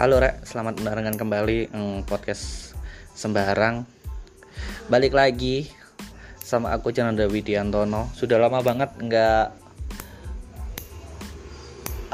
[0.00, 2.72] Halo Rek, selamat mendengarkan kembali hmm, podcast
[3.12, 3.84] Sembarang.
[4.88, 5.68] Balik lagi
[6.40, 8.08] sama aku Jananda Widiantono.
[8.16, 9.52] Sudah lama banget nggak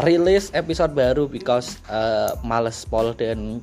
[0.03, 3.63] rilis episode baru because uh, males pol dan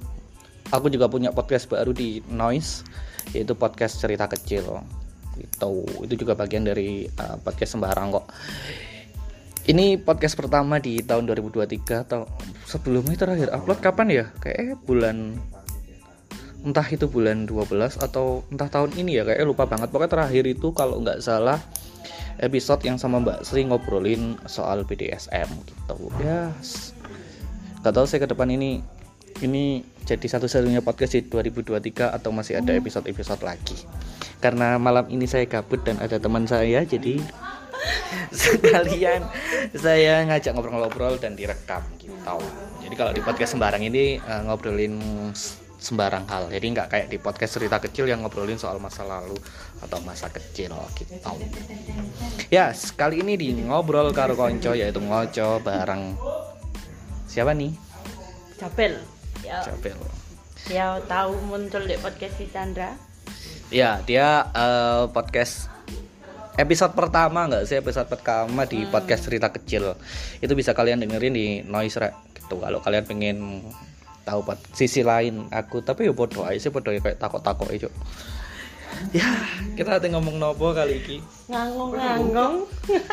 [0.72, 2.88] aku juga punya podcast baru di Noise
[3.36, 4.88] yaitu podcast cerita kecil.
[5.36, 8.32] Itu itu juga bagian dari uh, podcast sembarang kok
[9.64, 12.28] ini podcast pertama di tahun 2023 atau
[12.68, 14.26] sebelumnya terakhir upload kapan ya?
[14.44, 15.40] Kayak bulan
[16.64, 19.92] entah itu bulan 12 atau entah tahun ini ya kayak lupa banget.
[19.92, 21.60] Pokoknya terakhir itu kalau nggak salah
[22.40, 26.12] episode yang sama Mbak Sri ngobrolin soal BDSM gitu.
[26.20, 26.52] Ya
[27.84, 28.80] nggak tahu saya ke depan ini
[29.44, 33.80] ini jadi satu-satunya podcast di 2023 atau masih ada episode-episode lagi.
[34.44, 37.24] Karena malam ini saya gabut dan ada teman saya jadi
[38.34, 39.22] sekalian
[39.76, 42.16] saya ngajak ngobrol-ngobrol dan direkam gitu.
[42.84, 44.96] Jadi kalau di podcast sembarang ini uh, ngobrolin
[45.84, 46.48] sembarang hal.
[46.48, 49.36] Jadi nggak kayak di podcast cerita kecil yang ngobrolin soal masa lalu
[49.84, 51.16] atau masa kecil gitu.
[52.48, 56.16] Ya sekali ini di ngobrol karo konco yaitu ngoco bareng
[57.28, 57.76] siapa nih?
[58.56, 58.96] Capel.
[59.44, 60.00] Ya, Capel
[60.72, 62.96] ya tahu muncul di podcast si Chandra.
[63.68, 65.68] ya dia uh, podcast
[66.54, 69.98] episode pertama nggak sih episode pertama di podcast cerita kecil
[70.38, 72.14] itu bisa kalian dengerin di noise Rek.
[72.38, 73.38] gitu kalau kalian pengen
[74.24, 77.68] tahu pot sisi lain aku tapi ya bodoh aja sih bodoh ya kayak takut takut
[77.68, 77.90] aja
[79.12, 79.26] ya
[79.74, 82.56] kita nanti ngomong nopo kali ini Ngangong-ngangong.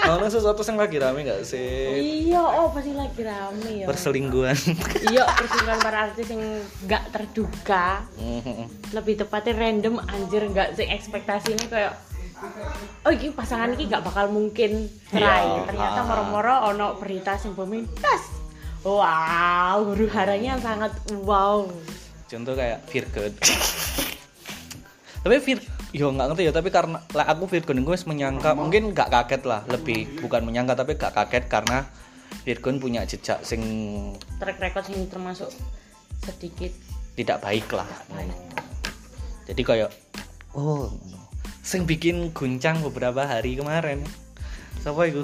[0.06, 3.86] Ono sesuatu yang lagi rame nggak sih iya, oh pasti lagi rame ya.
[3.90, 4.54] perselingkuhan
[5.10, 6.44] iya, perselingkuhan para artis yang
[6.86, 8.06] nggak terduga.
[8.94, 11.94] Lebih tepatnya random anjir nggak sih ekspektasinya kayak
[13.04, 15.44] Oh ini pasangan ini nggak bakal mungkin cerai.
[15.44, 15.62] Iya.
[15.68, 16.06] Ternyata Ah.
[16.06, 18.22] moro-moro ono berita yang pemitas.
[18.80, 21.68] Wow, huru haranya sangat wow.
[22.30, 23.26] contoh kayak Virgo
[25.20, 25.58] tapi Vir
[25.90, 29.66] yo nggak ngerti ya tapi karena lah aku Virgo gue menyangka mungkin nggak kaget lah
[29.66, 31.84] lebih bukan menyangka tapi gak kaget karena
[32.46, 33.60] Virgo punya jejak sing
[34.38, 35.50] Track record yang termasuk
[36.22, 36.70] sedikit
[37.18, 37.88] tidak baik lah
[39.50, 39.90] jadi kayak
[40.54, 40.88] oh
[41.60, 44.04] sing bikin guncang beberapa hari kemarin
[44.80, 45.22] siapa itu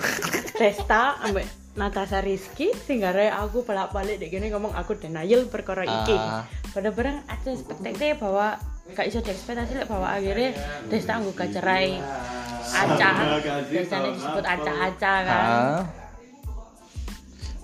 [0.57, 6.17] Desta ambek Natasha Rizky sehingga aku balak balik dek gini ngomong aku denial perkara iki.
[6.73, 8.57] Pada barang ada ekspektasi bahwa
[8.97, 10.57] gak iso diekspektasi lek bahwa akhirnya
[10.89, 12.01] Desta anggo cerai
[12.67, 13.11] Aca.
[13.69, 15.45] Biasanya disebut Aca-aca kan.
[15.45, 15.85] Ah.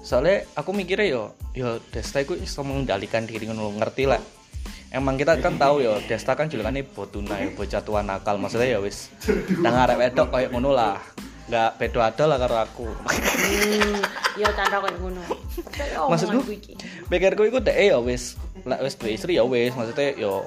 [0.03, 1.23] soalnya aku mikirnya yo
[1.57, 4.21] yo Desta itu bisa mengendalikan diri ngono ngerti lah
[4.93, 8.79] emang kita kan tahu yo Desta kan julukannya botuna ya bocah tua nakal maksudnya ya
[8.79, 9.09] wis
[9.59, 11.01] nang arek wedok kayak ngono lah
[11.43, 12.87] nggak beda ada lah karo aku
[13.43, 13.99] Hmm,
[14.35, 15.21] ya tanda kayak ngono.
[16.09, 16.41] Maksudku?
[16.41, 16.73] ku iki.
[17.05, 20.47] pikirku itu deh ya wis lah wis duwe istri ya wis maksudnya yo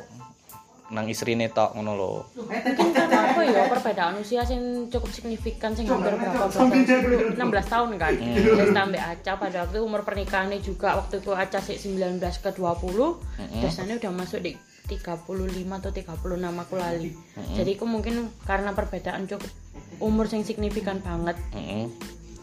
[0.85, 2.11] nang istrine tok ngono lho
[2.45, 7.73] Mungkin karena apa ya perbedaan usia yang cukup signifikan sing hampir berapa berapa 10, 16
[7.73, 8.13] tahun kan.
[8.13, 13.65] Desta ambek Aca pada waktu umur pernikahannya juga waktu itu Aca sih 19 ke 20,
[13.65, 14.53] Destanya udah masuk di
[14.85, 15.25] 35
[15.65, 17.11] atau 36 aku lali.
[17.57, 19.49] Jadi aku mungkin karena perbedaan cukup
[19.97, 21.89] umur yang signifikan banget, Heeh.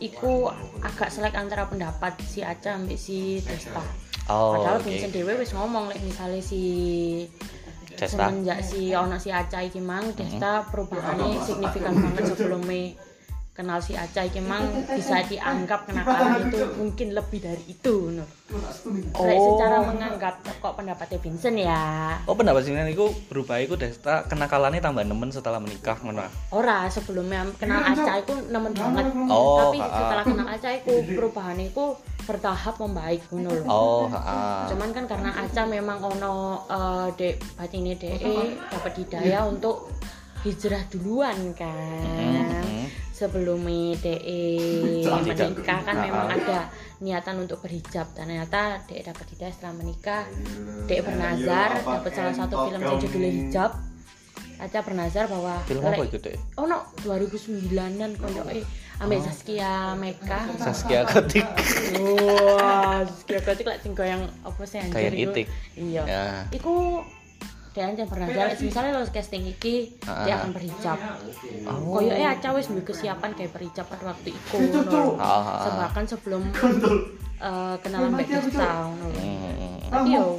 [0.02, 0.50] iku
[0.82, 3.78] agak selek antara pendapat si Aca ambek si Desta.
[4.26, 6.62] oh Padahal oke Vincent Dewe wis ngomong lek misalnya si
[7.94, 12.96] Desta semenjak si ono si Aca iki mang Desta perubahannya signifikan banget sebelumnya
[13.52, 18.24] kenal si Aca iki mang bisa dianggap kenakalan itu mungkin lebih dari itu no.
[18.52, 19.56] Lek Oh.
[19.56, 22.16] secara menganggap kok pendapatnya Vincent ya?
[22.24, 27.44] Oh pendapat sini itu berubah itu Desta kenakalannya tambah nemen setelah menikah ngono ora sebelumnya
[27.60, 29.04] kenal Aca itu nemen banget.
[29.28, 31.84] Oh, tapi setelah kenal Aca itu perubahannya itu
[32.22, 33.64] bertahap membaik ngono lho.
[33.66, 34.62] oh heeh.
[34.70, 36.34] cuman kan karena Aca memang ono
[36.64, 38.16] uh, dek batine DE
[38.64, 39.90] dapat hidayah untuk
[40.42, 42.86] hijrah duluan kan Mhm.
[43.12, 43.62] sebelum
[43.96, 44.42] DE
[45.02, 45.22] Tidak.
[45.22, 46.04] menikah kan Nah.
[46.04, 46.58] memang ada
[46.98, 50.22] niatan untuk berhijab ternyata DE dapat hidayah setelah menikah
[50.84, 53.72] DE bernazar dapat salah satu film yang judulnya hijab
[54.58, 58.62] Aca bernazar bahwa film apa itu deh oh no 2009an koyoke
[59.02, 61.46] ambek Zaskia Meka Saskia Kotik
[61.98, 65.22] Wah, Zaskia Gotik lek sing goyang apa sih anjir Kayak iku?
[65.28, 65.46] itik.
[65.74, 66.02] Iya.
[66.06, 66.74] ya Iku
[67.72, 70.28] dia ancam pernah jalan, misalnya lo casting iki Ah.
[70.28, 70.98] dia akan berhijab.
[71.64, 71.96] Oh.
[71.96, 74.56] Koyoknya Aca wis kesiapan kayak berhijab pada waktu itu.
[74.76, 75.16] no.
[75.16, 75.88] Ah.
[75.88, 79.06] Bahkan sebelum eh, kenalan Mbak Desta ngono.
[79.16, 79.88] Hmm.
[79.88, 80.36] Tapi yo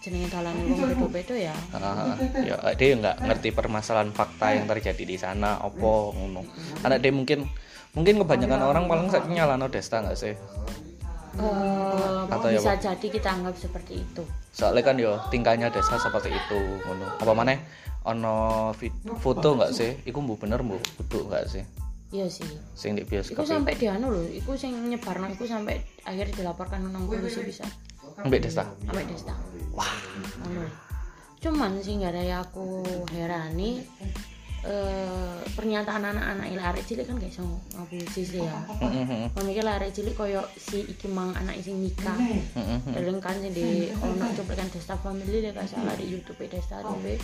[0.00, 1.56] jenenge dalan wong beda-beda ya.
[1.76, 6.42] Ah, ya dia nggak ngerti permasalahan fakta yang terjadi di sana opo ngono.
[6.80, 7.44] Anak dia mungkin
[7.92, 10.34] mungkin kebanyakan orang paling saya nyalano Desta nggak sih?
[11.40, 14.22] Eh, Atau ya, bisa jadi kita anggap seperti itu.
[14.50, 17.06] Soalnya kan yo tingkahnya desa seperti itu ngono.
[17.20, 17.54] Apa mana
[18.08, 18.34] ono
[19.20, 19.90] foto nggak sih?
[20.08, 21.62] Iku bu bener bu kudu nggak sih?
[22.10, 22.48] Iya sih.
[22.74, 26.90] Sing di Iku bioskop sampai di anu loh, iku sing nyebarno iku sampai akhirnya dilaporkan
[26.90, 27.62] nang polisi bisa
[28.24, 29.34] ambek desa sampai desa.
[29.72, 29.90] Wah.
[31.40, 32.84] Cuman sih nggak ada yang aku
[33.16, 33.80] herani
[34.60, 38.60] eh pernyataan anak-anak yang arek cilik kan gak iso ngapusi sih ya.
[38.84, 42.12] Heeh, Pemikir arek cilik koyo si iki mang anak sing nikah.
[42.92, 47.16] Eling kan sing di ono cuplikan Desta Family deh gak salah di YouTube Desta TV.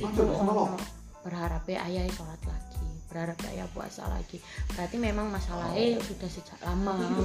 [0.00, 0.80] Itu ono
[1.20, 2.68] berharap ayah sholat lagi
[3.08, 4.36] berharap ayah puasa lagi
[4.76, 6.92] berarti memang masalahnya sudah sejak lama.
[6.92, 7.24] Oh,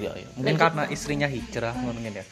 [0.00, 0.28] iya, iya.
[0.38, 2.26] mungkin karena istrinya hijrah ngono ngene ya.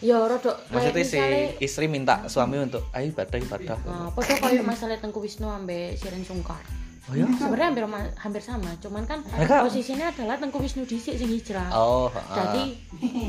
[0.00, 1.20] Ya rodok maksudnya si
[1.60, 3.78] istri minta suami untuk ayo ibadah ibadah.
[3.84, 6.64] Nah, padha koyo masalah Tengku Wisnu ambek Siren Sungkar.
[7.06, 7.84] Oh ya sebenarnya hampir
[8.18, 11.70] hampir sama cuman kan Mereka- posisinya adalah Tengku Wisnu dhisik sing hijrah.
[11.70, 12.74] Oh jadi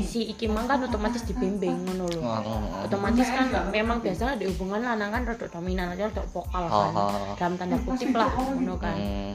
[0.02, 2.18] si iki mang kan otomatis dibimbing ngono lho.
[2.18, 2.86] Oh, oh, oh.
[2.90, 6.90] otomatis kan memang biasanya di hubungan lanang kan rodok dominan aja rodok vokal kan.
[6.90, 7.32] Oh, oh.
[7.38, 8.98] dalam tanda kutip lah ngono kan.
[8.98, 9.32] Hmm,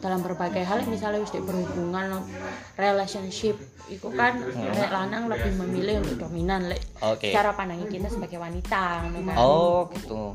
[0.00, 2.24] dalam berbagai hal misalnya wis berhubungan
[2.80, 3.56] relationship
[3.92, 7.28] itu kan lek lanang lebih memilih untuk dominan lek Oke.
[7.28, 9.36] secara pandangan kita sebagai wanita kan.
[9.36, 10.34] Oh gitu.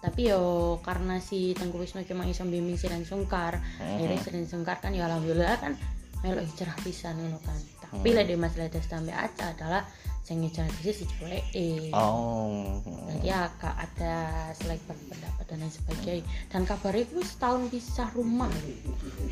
[0.00, 4.96] Tapi yo karena si Tengku Wisnu cuma iso bimbing Siren Sungkar akhirnya Siren Sungkar kan
[4.96, 5.76] ya alhamdulillah kan
[6.20, 7.60] melok hijrah pisan ngono kan.
[7.90, 9.82] Tapi lek di masalah Desta Mbak Aca adalah
[10.20, 11.42] sing hijrah di si cewek
[11.90, 12.78] oh.
[13.18, 14.14] Jadi agak ada
[14.54, 16.24] selek pendapat dan lain sebagainya.
[16.46, 18.46] Dan kabarnya itu setahun pisah rumah.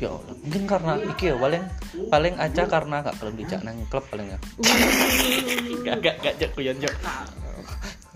[0.01, 1.63] Ya Allah mungkin karena iki ya paling
[2.11, 4.39] paling aja karena gak belum dijak nang klub paling ya.
[5.87, 6.75] Gak gak gak jak kuyon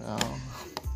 [0.04, 0.36] oh.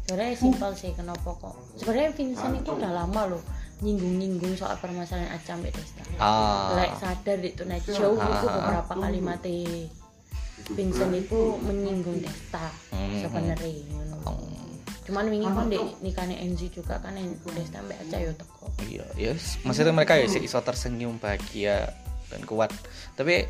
[0.03, 1.55] sebenarnya simpel sih kenapa kok.
[1.79, 3.43] Sebenarnya Vincent itu udah lama loh
[3.77, 6.73] nyinggung-nyinggung soal permasalahan Aca Mbak Desta ah.
[6.73, 9.41] Lek sadar di Tonight Show itu beberapa kalimat
[10.67, 13.21] Vincent itu menyinggung Desta Hmm.
[13.21, 14.35] sebenarnya ngono.
[15.07, 18.65] cuman wingi kan di nikahnya NZ juga kan yang Desta Mbak Aca yo teko.
[18.83, 21.87] Iya yes maksudnya mereka ya sih iso tersenyum bahagia
[22.27, 22.75] dan kuat.
[23.15, 23.47] Tapi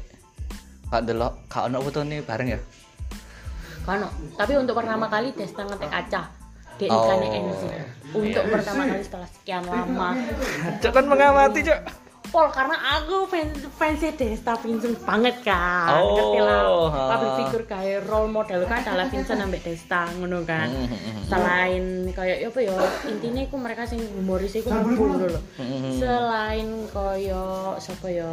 [0.94, 2.59] gak delok gak ono foto nih bareng ya?
[3.88, 4.12] Kano.
[4.38, 6.37] Tapi untuk pertama kali Desta ngetek kaca
[6.77, 7.06] di Oh.
[8.15, 10.15] Untuk pertama kali setelah sekian lama.
[10.79, 15.95] cok kan mengamati cok Pol karena aku fans fans Desta Vincent banget kan.
[15.95, 16.63] Oh, Ngerti lah.
[16.91, 20.68] Public figure kayak role model kan adalah Vincent sampai Desta ngono kan.
[20.68, 22.75] Hmm, Selain kayak apa ya
[23.07, 25.41] intinya aku mereka sing humoris ngono lho.
[25.56, 28.27] Hmm, Selain koyo sapa ya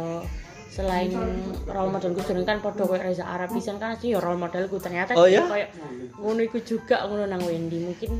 [0.75, 1.07] selain
[1.63, 5.15] role modelku jeneng kan padha koyo Reza Arab pisan kan asli ya role modelku ternyata
[5.15, 5.47] Oh, dia ya?
[5.47, 5.67] koyo
[6.19, 7.79] ngono iku juga ngono nang Wendy.
[7.79, 8.11] Mungkin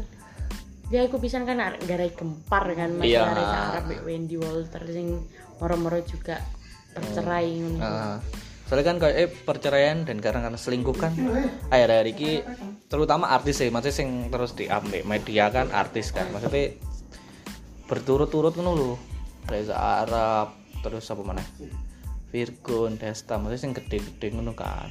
[0.88, 3.36] dia aku pisan kan garai gempar kan masalah Iya.
[3.36, 5.08] Reza Arab Wendy Walter sing
[5.60, 6.40] moro-moro juga
[6.96, 8.18] tercerai ngono Nah,
[8.66, 11.12] soalnya kan kayak eh, perceraian dan karena karena selingkuh kan
[11.68, 12.30] akhir-akhir ini
[12.88, 16.32] terutama artis ya maksudnya sing terus diambil media kan artis kan.
[16.32, 16.80] Maksudnya
[17.86, 18.96] berturut-turut kan lho.
[19.46, 21.42] Reza Arab terus apa mana
[22.30, 24.90] Virgon Desta maksudnya sing gede-gede ngono kan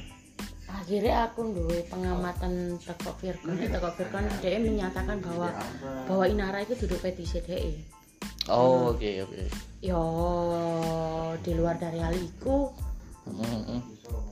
[0.65, 5.49] akhirnya aku duwe pengamatan teko Virgon teko Virgon dia menyatakan bahwa
[6.05, 7.79] bahwa Inara itu duduk petisi DE
[8.51, 9.41] oh oke oke.
[9.81, 10.01] Yo
[11.41, 12.69] di luar dari hal itu
[13.25, 13.81] Mm-mm.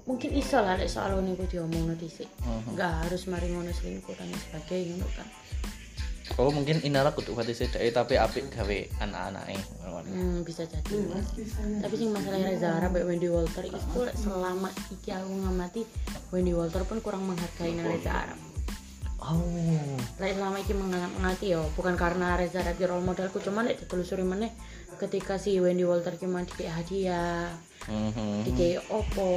[0.05, 1.17] mungkin iso lah soal
[1.49, 2.77] diomongno dhisik Mhm.
[2.77, 5.27] nggak harus mari ngono selingkuh dan sebagainya ngono kan
[6.37, 9.57] oh mungkin Inara kudu hati sedek tapi apik gawe anak-anake.
[10.03, 10.99] Hmm, bisa jadi
[11.79, 15.81] tapi sing masalah Reza Arab mbek Wendy Walter itu selama iki aku ngamati
[16.33, 18.39] Wendy Walter pun kurang menghargai Reza Arab.
[19.23, 19.39] Oh.
[20.19, 24.51] Lek selama iki mengerti ya bukan karena Reza Arab role modelku cuman lek ditelusuri meneh
[24.99, 27.47] ketika si Wendy Walter ki mah dikei hadiah
[27.83, 28.47] Mhm.
[28.47, 29.27] dikei opo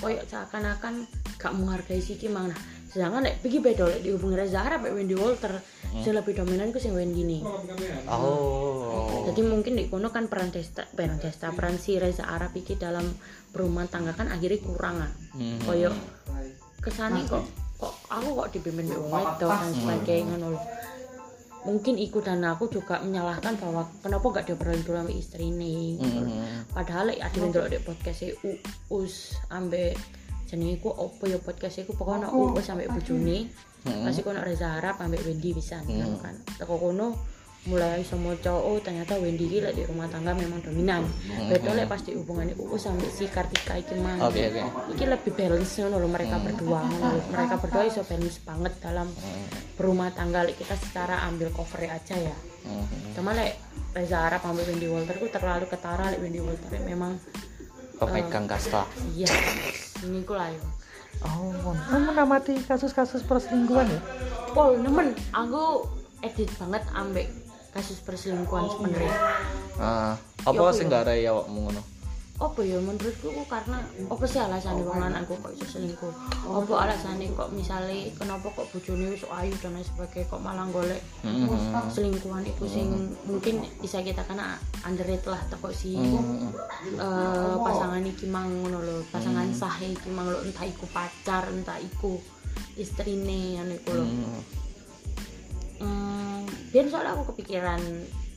[0.00, 1.04] koyo seakan-akan
[1.36, 2.48] gak menghargai si ki mang.
[2.48, 2.56] Nah
[2.96, 5.60] sedangkan lek iki beda lek dihubungi Reza Arab Wendy Walter
[6.00, 7.44] sing lebih dominan ku sing Wendy nih
[8.08, 12.80] oh jadi mungkin di kono kan peran Desta peran Desta peran si Reza Arab iki
[12.80, 13.04] dalam
[13.52, 15.12] berumah tangga kan akhirnya kurang ah.
[15.36, 15.68] Mhm.
[15.68, 15.92] koyo
[16.80, 17.44] kesane kok
[17.76, 20.56] kok aku kok dipimpin wong wedok dan sebagainya ngono
[21.66, 26.72] mungkin ikut dan aku juga menyalahkan bahwa kenapa gak diobrolin dulu sama istri nih Mhm.
[26.72, 28.22] padahal lek ada di podcast
[28.88, 29.98] uus ambek
[30.46, 31.92] jenenge iku opo ya podcast iku.
[31.92, 33.50] Pokoknya uus ambek bojone.
[33.86, 36.34] Pasti kono Reza Arab ambek Wendy bisa ngono kan.
[36.56, 37.14] Teko kono
[37.66, 41.02] mulai iso maca oh ternyata Wendy iki lek di rumah tangga memang dominan.
[41.50, 44.62] Beda lek pas di hubungan uus sampai si Kartika iki mah oke oke.
[44.94, 47.22] Iki lebih balance ngono lho mereka berdua ngono lho.
[47.30, 49.10] mereka berdua iso balance banget dalam
[49.74, 50.46] berumah tangga.
[50.46, 52.36] Lek kita secara ambil cover aja ya.
[52.66, 53.14] Mhm.
[53.14, 53.54] cuma lek
[53.94, 56.10] Reza Arab ambil Wendy Walter ku terlalu ketara.
[56.10, 57.18] Lek Wendy Walter memang
[57.98, 58.82] pemegang kasta.
[59.14, 59.30] iya
[60.04, 60.60] ini ku lah yo
[61.24, 64.00] oh kamu mengamati kasus-kasus perselingkuhan ya?
[64.52, 65.16] Pol nemen.
[65.32, 65.88] Aku
[66.20, 67.28] edit banget ambek
[67.72, 69.16] kasus perselingkuhan sebenarnya.
[69.80, 70.88] Ah Ya, apa sih ya?
[70.92, 71.82] nggak ada ya awakmu ngono
[72.36, 73.80] apa ya menurutku ku karena
[74.12, 76.12] apa sih alasannya wong lanang kok iso selingkuh?
[76.44, 81.00] Apa alasannya kok misalnya kenapa kok bojone wis ayu dan lain sebagainya kok malah golek
[81.24, 81.88] Mhm.
[81.88, 82.88] selingkuhan itu sing
[83.24, 89.48] mungkin bisa kita kena underrated lah teko si eh, pasangan iki mang ngono lho pasangan
[89.56, 92.20] sah iki mang lho entah iku pacar entah iku
[92.76, 94.04] istrine ngono iku lho.
[95.80, 97.80] Hmm, biar soalnya aku kepikiran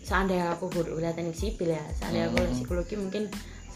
[0.07, 3.27] seandainya aku guru teknik sipil ya seandainya aku psikologi mungkin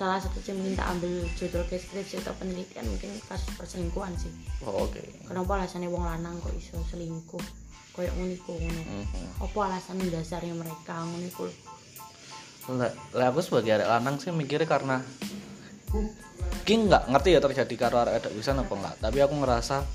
[0.03, 4.27] salah satu mungkin tak ambil judul ke skripsi atau penelitian mungkin kasus perselingkuhan sih
[4.67, 7.39] oh, oke kenapa alasannya wong lanang kok iso selingkuh
[7.95, 9.47] koyo ngono iku ngono Mhm.
[9.47, 11.47] apa alasan dasarnya mereka ngono iku
[13.15, 14.99] lah aku sebagai arek lanang sih mikirnya karena
[16.67, 19.87] Ki nggak ngerti ya terjadi karo arek ada bisa apa enggak tapi aku ngerasa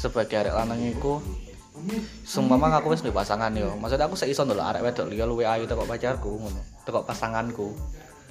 [0.00, 1.20] sebagai arek lanang iku
[2.26, 3.70] Sumpama aku wis duwe pasangan yo.
[3.78, 6.58] Maksudnya aku seiso ndelok arek wedok liya luwe ayu teko pacarku ngono.
[6.82, 7.70] Teko pasanganku.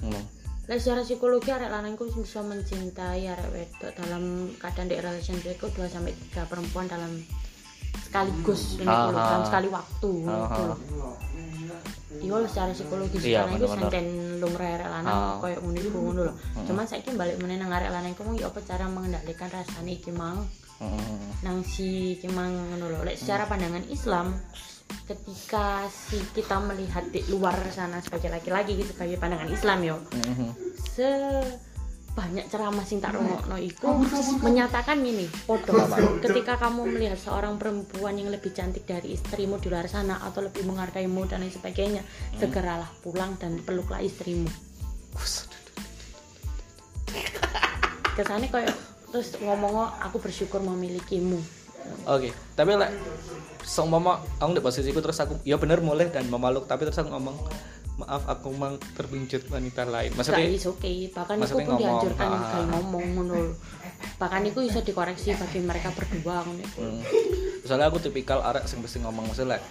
[0.04, 0.20] Ngono.
[0.68, 5.66] Lah secara psikologi arek lanang iku bisa mencintai arek wedok dalam keadaan di relationship itu
[5.72, 7.08] 2 sampai 3 perempuan dalam
[8.04, 9.12] sekaligus ini lho, ah.
[9.12, 10.64] dalam sekali waktu Ah, gitu.
[12.18, 14.06] Iya lah secara psikologi Iya, sekarang itu santen
[14.44, 16.34] lumrah arek lanang koyo ngono iku ngono lho.
[16.68, 20.44] Cuman saiki balik meneh nang arek lanang iku ya apa cara mengendalikan rasane iki mang
[20.84, 21.16] Heeh.
[21.48, 22.98] nang si iki mang ngono lho.
[23.08, 24.36] Lek secara pandangan Islam
[25.08, 29.96] ketika si kita melihat di luar sana sebagai laki-laki sebagai pandangan Islam yo.
[30.12, 30.52] Heeh.
[30.98, 34.02] sebanyak ceramah sing tak rungokno iku
[34.42, 35.78] menyatakan ini podo
[36.24, 40.66] ketika kamu melihat seorang perempuan yang lebih cantik dari istrimu di luar sana atau lebih
[40.66, 42.02] menghargaimu dan lain sebagainya
[42.34, 44.50] segeralah pulang dan peluklah istrimu.
[48.18, 48.74] Kesannya kayak
[49.14, 51.57] terus ngomong aku bersyukur memilikimu
[52.08, 52.90] Oke, tapi lek
[53.68, 57.36] seumpama aku di posisiku terus aku ya bener mulai dan memaluk tapi terus aku ngomong
[57.98, 60.14] maaf aku mang terpincut wanita lain.
[60.14, 62.40] Maksudnya is oke bahkan itu maksudnya pun ngomong, dianjurkan ah.
[62.48, 63.52] kayak ngomong ngono lho.
[64.22, 66.46] bahkan itu bisa dikoreksi bagi mereka berdua.
[66.46, 67.02] Hmm.
[67.66, 69.66] Soalnya aku tipikal arek sing mesti ngomong maksudnya like,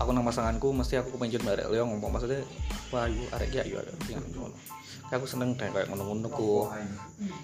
[0.00, 2.40] aku nang pasanganku mesti aku kepencut barek Leo ngomong maksudnya
[2.88, 3.94] wah ayu arek ya ayu arek
[5.12, 6.64] aku seneng deh kayak ngono-ngono ku.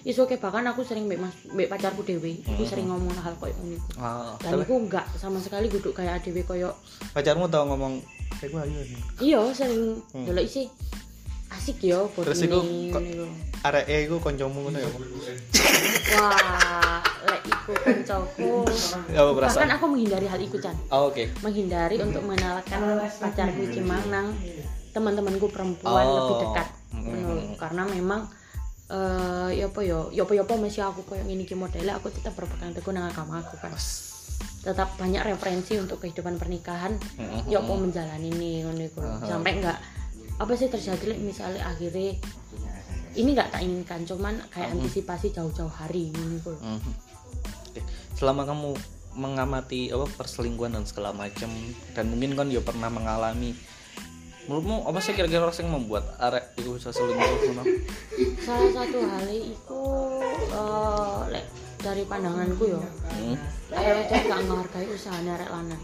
[0.01, 3.53] Is oke bahkan aku sering mbek mas mbek pacarku dewe, aku sering ngomong hal koyo
[3.55, 3.89] ngono iku.
[3.95, 6.73] Ah, Dan tapi aku enggak sama sekali duduk kayak adewe koyo
[7.11, 8.01] pacarmu tau ngomong
[8.35, 8.79] kayak gue ayu.
[9.19, 10.65] iya sering delok isi
[11.49, 12.23] asik yo Hmm.
[12.23, 12.61] Terus bodine iku
[12.91, 13.25] kok- ngono iku.
[13.61, 14.89] Arek e iku kancamu ngono ya.
[16.11, 18.49] Wah, lek iku kancaku.
[19.09, 19.21] Ya?
[19.25, 20.73] Bahkan aku menghindari hal itu, Chan.
[20.87, 21.27] Oh, oke.
[21.41, 22.79] Menghindari untuk mengenalkan
[23.11, 24.31] pacarku iki mang nang
[24.89, 26.15] teman-temanku perempuan Oh.
[26.15, 26.67] lebih dekat.
[27.09, 27.21] Hmm.
[27.25, 27.43] Ngono.
[27.57, 28.21] Karena memang
[28.89, 32.73] eh ya apa yo, ya apa-apa masih aku koyo ngene iki modele aku tetap berpegang
[32.73, 33.73] teguh nang agama aku kan.
[34.59, 36.97] Tetap banyak referensi untuk kehidupan pernikahan.
[37.17, 37.45] Hmm.
[37.45, 39.01] Ya apa menjalani ini ngono iku.
[39.25, 39.77] Sampai enggak
[40.39, 42.15] apa sih terjadi like, misalnya akhirnya
[43.17, 46.53] ini nggak tak inginkan cuman kayak antisipasi jauh-jauh hari iku.
[46.55, 46.93] Mhm.
[47.69, 47.81] Oke.
[48.15, 48.71] Selama kamu
[49.17, 51.49] mengamati apa perselingkuhan dan segala macam
[51.97, 53.57] dan mungkin kan juga pernah mengalami
[54.49, 57.63] menurutmu apa sih kira-kira yang membuat arek itu bisa selingkuh ngono?
[58.41, 59.81] salah satu hal itu
[61.29, 61.45] lek
[61.77, 62.81] dari pandanganku yo
[63.13, 63.37] Hmm.
[63.69, 65.83] arek wedok gak menghargai usaha arek lanang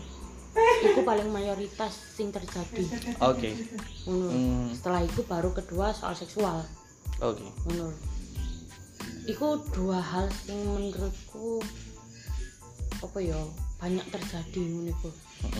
[0.81, 2.89] itu paling mayoritas sing terjadi
[3.21, 3.53] Oke.
[4.03, 4.65] ngono Hmm.
[4.73, 6.65] setelah itu baru kedua soal seksual
[7.21, 7.45] Oke.
[7.69, 7.93] ngono
[9.25, 11.57] Iku dua hal sing menurutku
[12.97, 13.37] apa ya
[13.77, 14.93] banyak terjadi ngono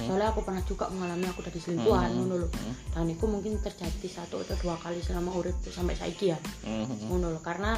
[0.06, 2.50] Soalnya aku pernah juga mengalami aku dari selingkuhan ngono lho.
[2.94, 6.40] Dan itu mungkin terjadi satu atau dua kali selama urip sampai saiki ya.
[7.10, 7.78] Ngono lho karena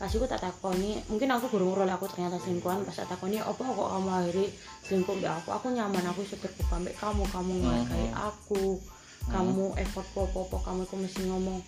[0.00, 3.54] pas iku tak takoni mungkin aku gurung ngurul aku ternyata selingkuhan pas tak takoni apa
[3.62, 4.48] kok kamu akhirnya
[4.82, 5.48] selingkuh mbak aku?
[5.54, 8.82] Aku nyaman aku bisa terbuka mbak kamu kamu menghargai aku
[9.30, 11.62] kamu effort popo kamu aku mesti ngomong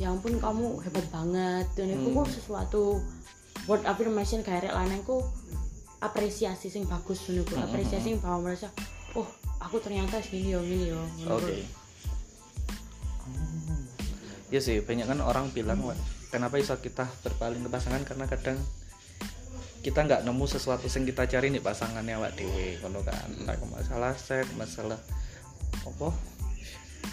[0.00, 3.04] ya ampun kamu hebat banget dan itu kok sesuatu
[3.68, 5.20] word affirmation kayak rek lanang ku
[6.00, 8.72] apresiasi sing bagus ngono ku apresiasi yang bahwa merasa
[9.12, 9.28] oh
[9.60, 11.00] aku ternyata segini yo gini yo.
[11.28, 11.68] Oke.
[14.50, 15.94] Ya sih, banyak kan orang bilang "Wah,
[16.34, 18.02] kenapa bisa kita berpaling ke pasangan?
[18.02, 18.58] Karena kadang
[19.80, 23.28] kita nggak nemu sesuatu yang kita cari nih pasangannya awak dewe ngono kan.
[23.46, 24.98] Kayak masalah seks masalah
[25.86, 26.08] apa?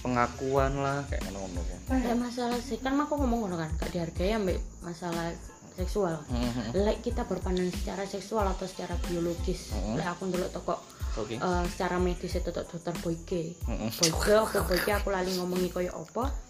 [0.03, 4.35] Pengakuan lah kayak ngono ngono Kayak masalah sih kan aku ngomong ngono kan gak dihargai
[4.35, 5.31] ambek masalah
[5.77, 6.17] seksual.
[6.27, 6.73] Mhm.
[6.81, 10.75] Lek kita berpandang secara seksual atau secara biologis, lek aku ndelok toko
[11.17, 11.37] Oke.
[11.37, 13.89] eh, secara medis itu dokter Boyke Mm-mm.
[13.89, 16.49] Boyke apa Boyke aku lali ngomongi koyo apa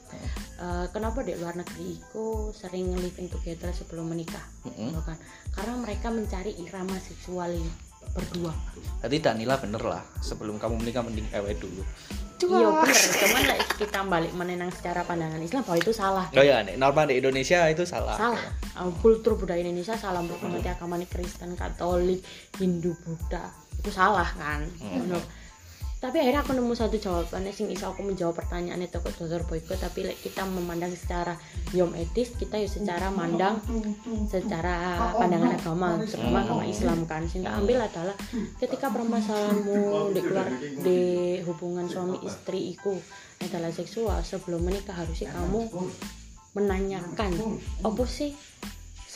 [0.57, 4.89] Eh, kenapa di luar negeri itu sering living together sebelum menikah Mm-mm.
[4.89, 5.19] Gitu kan
[5.53, 7.69] karena mereka mencari irama seksual ini
[8.13, 8.53] berdua
[8.97, 10.01] Berarti Danila bener lah.
[10.25, 11.85] Sebelum kamu menikah mending ewe dulu.
[12.37, 16.61] iya bener cuman lah kita balik menenang secara pandangan Islam bahwa itu salah Oh ya,
[16.77, 18.13] norma di Indonesia itu salah.
[18.13, 18.37] salah
[19.01, 22.21] kultur budaya Indonesia salah menurut mengerti agama Kristen Katolik
[22.61, 23.49] Hindu Buddha
[23.81, 25.17] itu salah kan Ngono.
[25.97, 29.73] Tapi akhirnya aku nemu satu jawabannya sing iso aku menjawab pertanyaan itu ke dokter Boyko.
[29.73, 31.33] Tapi like, kita memandang secara
[31.73, 33.57] yom etis kita ya secara mandang
[34.29, 37.25] secara pandangan agama terutama agama Islam kan.
[37.25, 38.13] Sing tak ambil adalah
[38.61, 40.99] ketika permasalahanmu di keluar di
[41.49, 42.93] hubungan suami istri iku
[43.41, 45.65] adalah seksual sebelum menikah harusnya kamu
[46.53, 47.33] menanyakan
[47.81, 48.37] apa sih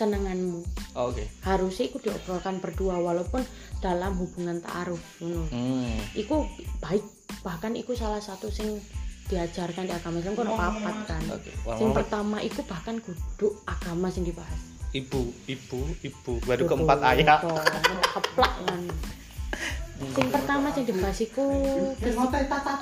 [0.01, 1.23] senenganmu Oh, Oke.
[1.41, 3.39] harusnya itu diobrolkan berdua walaupun
[3.79, 5.95] dalam hubungan ta'aruf ngono Hmm.
[6.13, 6.43] iku
[6.79, 7.05] baik
[7.39, 8.81] bahkan iku salah satu sing
[9.27, 11.47] diajarkan di agama Islam kono papat kan Oke.
[11.71, 14.59] sing Wah, pertama iku bahkan kudu agama sing dibahas
[14.91, 16.33] Ibu, ibu, ibu.
[16.43, 17.39] Baru keempat ayat.
[17.39, 17.55] ngono
[18.11, 18.81] keplak kan
[20.11, 21.45] sing pertama sing dibahas iku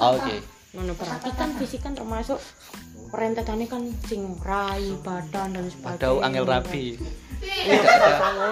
[0.02, 0.36] Oke.
[0.70, 2.42] ngono berarti kan fisik kan termasuk
[3.10, 6.86] perentetannya kan sing rai badan dan sebagainya Ada angel rapi.
[7.40, 7.80] Iya,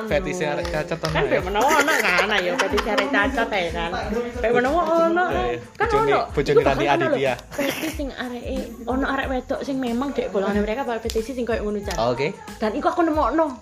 [0.08, 1.28] fetisi arek cacat kan ono ya.
[1.30, 3.92] kayak menawa ono kan ayo fetis arek cacat ya kan
[4.40, 5.60] kayak menawa ono Iya, iya.
[5.76, 7.34] kan ono bojone Rani Aditya.
[7.52, 8.44] fetis sing arek
[8.88, 12.00] ono arek wedok sing memang dek golongan mereka bakal fetis sing koyo ngono Chan.
[12.00, 12.32] Oke.
[12.58, 13.60] dan iku aku nemokno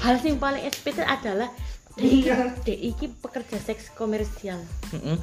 [0.00, 1.50] hal sing paling eksplisit adalah
[2.62, 5.18] dek iki pekerja seks komersial Heeh.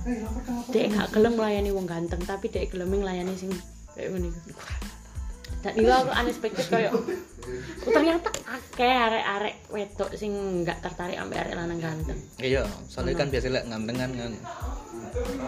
[0.67, 3.55] dek gak gelem melayani wong ganteng tapi dek gelem melayani sing
[3.95, 4.51] kayak iku.
[5.65, 11.55] Dan itu aku unexpected kayak oh, ternyata akeh arek-arek wedok sing nggak tertarik ambek arek
[11.57, 14.31] lanang ganteng Iya, soalnya kan biasa lek ngantengan kan.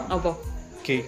[0.09, 0.31] apa
[0.79, 1.03] Oke.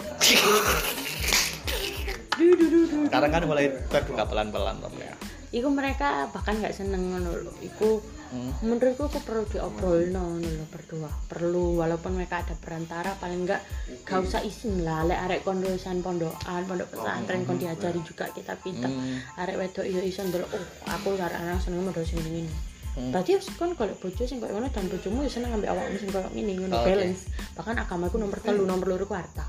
[3.08, 5.16] Sekarang kan mulai terbuka pelan-pelan ya.
[5.56, 7.52] Iku mereka bahkan nggak seneng ngono lho.
[7.64, 8.48] Iku Hmm.
[8.64, 11.12] menurutku aku perlu diobrolno ngono lho berdua.
[11.28, 13.60] Perlu walaupun mereka ada perantara paling enggak
[14.08, 18.88] gak usah isin lah lek arek kondosan pondokan, pondok pesantren kon diajari juga kita pinter.
[18.88, 19.20] Hmm.
[19.36, 22.48] Arek wedok yo iso ndelok oh aku arek anak seneng model sing ngene.
[22.96, 23.12] Hmm.
[23.12, 26.10] Berarti harus kon kalau bojo sing koyo ngono dan bojomu ya seneng ambek awakmu sing
[26.16, 26.88] koyo ngene ngono Oke.
[26.88, 27.24] balance.
[27.60, 29.44] Bahkan agamaku nomor telu, nomor loro ku harta.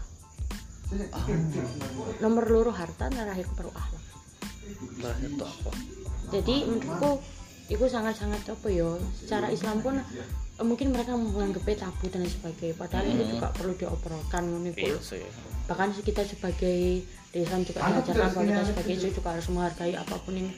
[2.18, 4.04] Nomor loro harta terakhir perlu akhlak.
[5.06, 5.70] Lah itu apa?
[6.32, 7.20] jadi menurutku
[7.72, 12.76] itu sangat-sangat apa ya secara Islam pun eh, mungkin mereka menganggapnya tabu dan lain sebagainya.
[12.76, 14.92] Padahal ini juga perlu diobrolkan ngono iku.
[15.00, 15.28] Iya
[15.72, 20.16] bahkan kita sebagai di Islam juga diajarkan bahwa kita sebagai istri juga harus menghargai apa
[20.20, 20.50] pun yang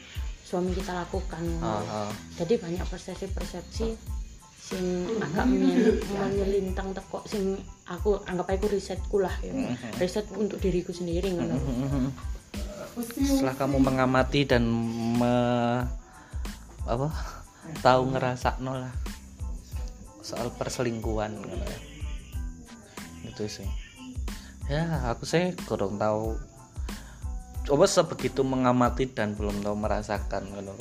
[0.44, 2.10] suami kita lakukan ah.
[2.36, 3.88] jadi banyak persepsi-persepsi
[4.64, 4.84] sing
[5.20, 9.52] agak menyel- menyelintang teko sing aku anggap aku risetku lah ya.
[10.00, 11.60] Riset untuk diriku sendiri ngono.
[12.96, 14.64] Setelah kamu mengamati dan
[15.20, 15.36] me,
[16.84, 17.08] apa?
[17.80, 18.92] Tahu ngerasa lah
[20.24, 21.56] soal perselingkuhan gitu.
[23.28, 23.68] Itu sih.
[24.72, 26.40] Ya, aku sih kurang tahu
[27.64, 30.74] coba sebegitu mengamati dan belum tahu merasakan gitu.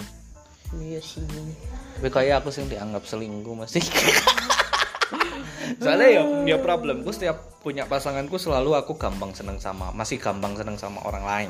[0.83, 1.23] iya sih
[1.99, 3.83] Tapi kayak aku sih dianggap selingkuh masih.
[5.83, 10.75] Soalnya ya, ya problemku setiap punya pasanganku selalu aku gampang seneng sama, masih gampang seneng
[10.75, 11.49] sama orang lain.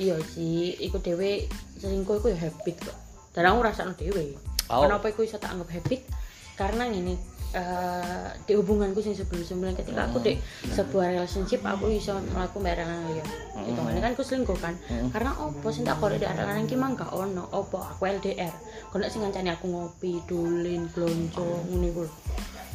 [0.00, 1.44] iya sih iku dewe
[1.76, 4.38] selingkuh iku ya habit kok dan aku rasakno dewe
[4.70, 4.86] Oh.
[4.86, 6.06] kenapa iku iso tak anggap habit?
[6.54, 7.18] Karena ini
[7.50, 10.38] eh, di hubunganku sing sebelum-sebelum ketika aku di
[10.70, 13.24] sebuah relationship aku iso melakukan barang liya.
[13.66, 13.80] Gitu.
[13.82, 14.78] Kan kan aku selingkuh kan?
[15.10, 17.50] Karena opo sing tak korek di arek lanang ki mah gak ono.
[17.50, 17.82] Opo?
[17.82, 18.54] Aku LDR
[18.94, 22.06] kono sing ngancani aku ngopi dolin blonjo ngene iku.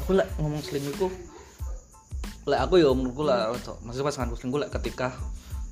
[0.04, 1.12] Aku lek ngomong selingkuh,
[2.52, 3.56] lek aku ya menurutku lah,
[3.88, 5.16] maksudnya pasanganku selingkuh lek ketika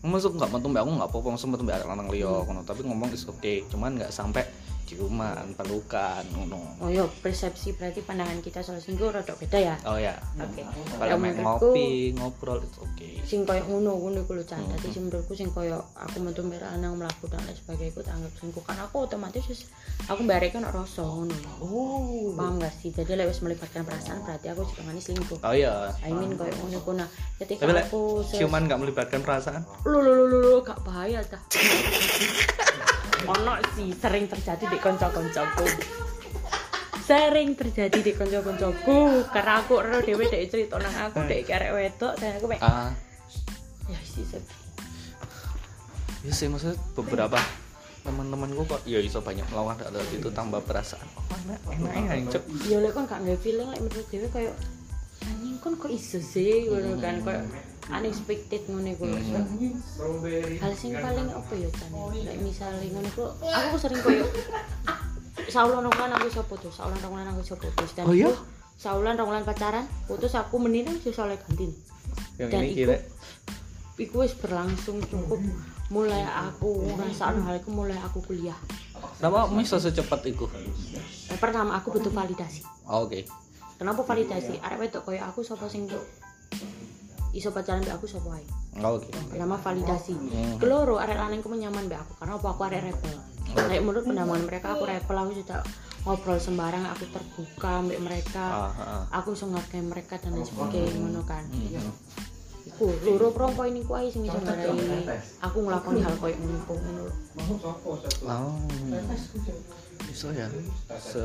[0.04, 2.64] masuk nggak mbak aku nggak apa-apa langsung metu mbak lanang liya ngono.
[2.64, 4.48] Tapi ngomong is oke cuman nggak sampai
[4.86, 6.60] ciuman pelukan ngono.
[6.78, 9.76] Oh iya persepsi berarti pandangan kita soal selingkuh rada beda ya?
[9.84, 10.62] Oh ya oke.
[10.94, 14.60] Kalau Ya, main menurutku- ngopi ngobrol itu oke sing koyo ngono ngono iku lho Chan.
[14.62, 18.32] Dadi sing menurutku sing koyo aku metu mbek lanang mlaku dan lain sebagainya iku anggap
[18.36, 18.64] selingkuh.
[18.64, 19.62] Kan aku otomatis wis
[20.06, 21.36] aku mbare kan rasa ngono.
[21.58, 22.34] oh.
[22.34, 22.90] Paham gak sih?
[22.90, 25.40] Jadi lek wis melibatkan perasaan berarti aku juga ngani selingkuh.
[25.40, 25.92] oh iya.
[26.00, 26.92] I mean koyo ngono iku.
[26.94, 29.64] Nah ketika tapi aku ciuman nggak melibatkan perasaan?
[29.84, 31.40] Lu lu lu lu gak bahaya ta.
[33.28, 35.68] ono sih sering terjadi di kanca-kancaku.
[37.04, 42.14] Sering terjadi di kanca-kancaku karena aku ero dhewe dek cerita nang aku dek karek wedok
[42.20, 42.92] dan aku mek ah.
[43.92, 44.60] ya sih sedih.
[46.24, 47.36] ya sih maksudnya beberapa
[48.04, 51.08] teman-temanku kok ya iso banyak melawan hal itu tambah perasaan.
[51.28, 54.56] Oh enak enak cok ya lek kan gak nggak feeling lek menurut dhewe kayak
[55.64, 57.40] kan kok iso sih ngono kan kok
[57.90, 59.18] unexpected ngono iku lho.
[60.60, 64.26] Hal sing paling apa ya kan kayak misalnya ngono iku aku sering koyo
[65.46, 68.32] saulan ronglan aku iso putus saulan ronglan aku iso putus dan Oh, iya?
[68.76, 69.88] saulan ronglan pacaran?
[70.04, 71.68] Putus aku menit wis oleh ganti.
[72.36, 72.96] Yang Dan ini iku- kira
[73.98, 75.40] iku wis berlangsung cukup.
[75.88, 78.56] Mulai aku ngrasakno hal iku mulai aku kuliah.
[79.16, 80.48] Kenapa bisa secepat itu
[81.36, 82.64] pertama aku butuh validasi.
[82.84, 83.24] Oh, oke
[83.84, 86.00] kenapa validasi arek wedok koyo aku sapa sing tuh
[87.36, 89.06] iso pacaran mbek aku sapa ae Oh, oke.
[89.30, 90.58] Pertama validasi Hmm.
[90.58, 93.16] keloro arek lanang ku nyaman mbek aku karena apa aku arek rebel?
[93.54, 95.60] Kayak menurut pandangan mereka aku rebel aku sudah
[96.04, 99.02] ngobrol sembarang aku terbuka mbek mereka ah, ah.
[99.14, 101.44] aku iso ngargai mereka dan lain sebagainya ngono kan?
[101.54, 101.92] Mhm.
[102.64, 104.72] iku loro prong poin iku ae sing iso ngarai
[105.44, 107.04] aku nglakoni hal koyo ngono ngono
[108.24, 108.58] Oh,
[110.08, 110.48] bisa ya?
[110.98, 111.22] Se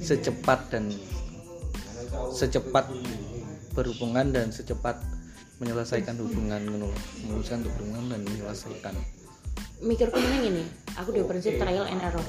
[0.00, 0.88] secepat dan
[2.32, 2.88] secepat
[3.76, 4.96] berhubungan dan secepat
[5.60, 8.94] menyelesaikan hubungan untuk hubungan dan menyelesaikan.
[9.80, 10.64] Mikirku ini
[10.96, 12.24] aku di prinsip trial and error.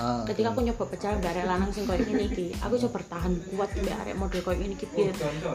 [0.00, 3.36] Ah, ketika aku nyoba pacaran mbak arek lanang sing koyo ngene iki aku iso bertahan
[3.52, 4.86] kuat mbak arek model koyo ngene iki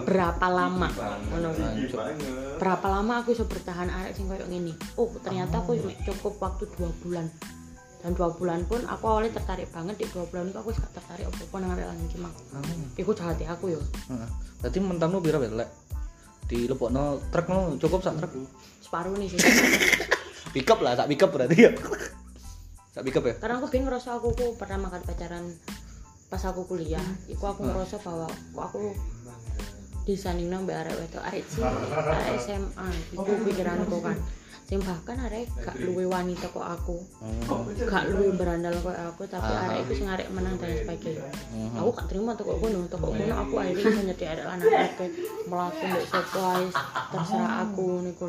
[0.06, 0.92] berapa lama
[1.32, 1.50] ngono.
[2.60, 6.92] Berapa lama aku iso bertahan arek sing koyo ngene oh ternyata aku cukup waktu dua
[7.02, 7.26] bulan
[8.06, 11.26] dan dua bulan pun aku awalnya tertarik banget di dua bulan itu aku gak tertarik
[11.26, 12.30] apa-apa nang arek lanang iki mang.
[12.54, 12.62] Ah,
[13.02, 13.82] iku jahat aku yo.
[14.14, 14.30] Ah.
[14.62, 15.66] Berarti mentanmu pira belek
[16.46, 18.46] di lepokno truk no cukup sak truk.
[18.78, 19.42] Separuh nih sih.
[20.54, 21.74] Pickup lah sak pickup berarti ya.
[22.94, 23.36] Sak pickup ya?
[23.42, 25.50] Karena aku bingung ngerasa aku ku pertama kali pacaran
[26.30, 27.04] pas aku kuliah.
[27.26, 28.94] Iku aku ngerasa bahwa kok aku
[30.06, 34.14] disanding nang mbak arek wedok arek sih arek SMA iku pikiranku kan
[34.66, 36.98] sing bahkan arek gak luwe wanita kok aku.
[37.22, 37.70] Hmm.
[37.86, 39.70] gak luwe berandal kok aku tapi Ah.
[39.70, 41.22] arek itu sing arek menang dan sebagainya.
[41.54, 41.78] Mhm.
[41.78, 44.94] aku gak terima toko kono toko kono aku akhirnya bisa nyedi arek lanang arek
[45.46, 46.66] melaku mbek sapa ae
[47.14, 48.28] terserah aku niku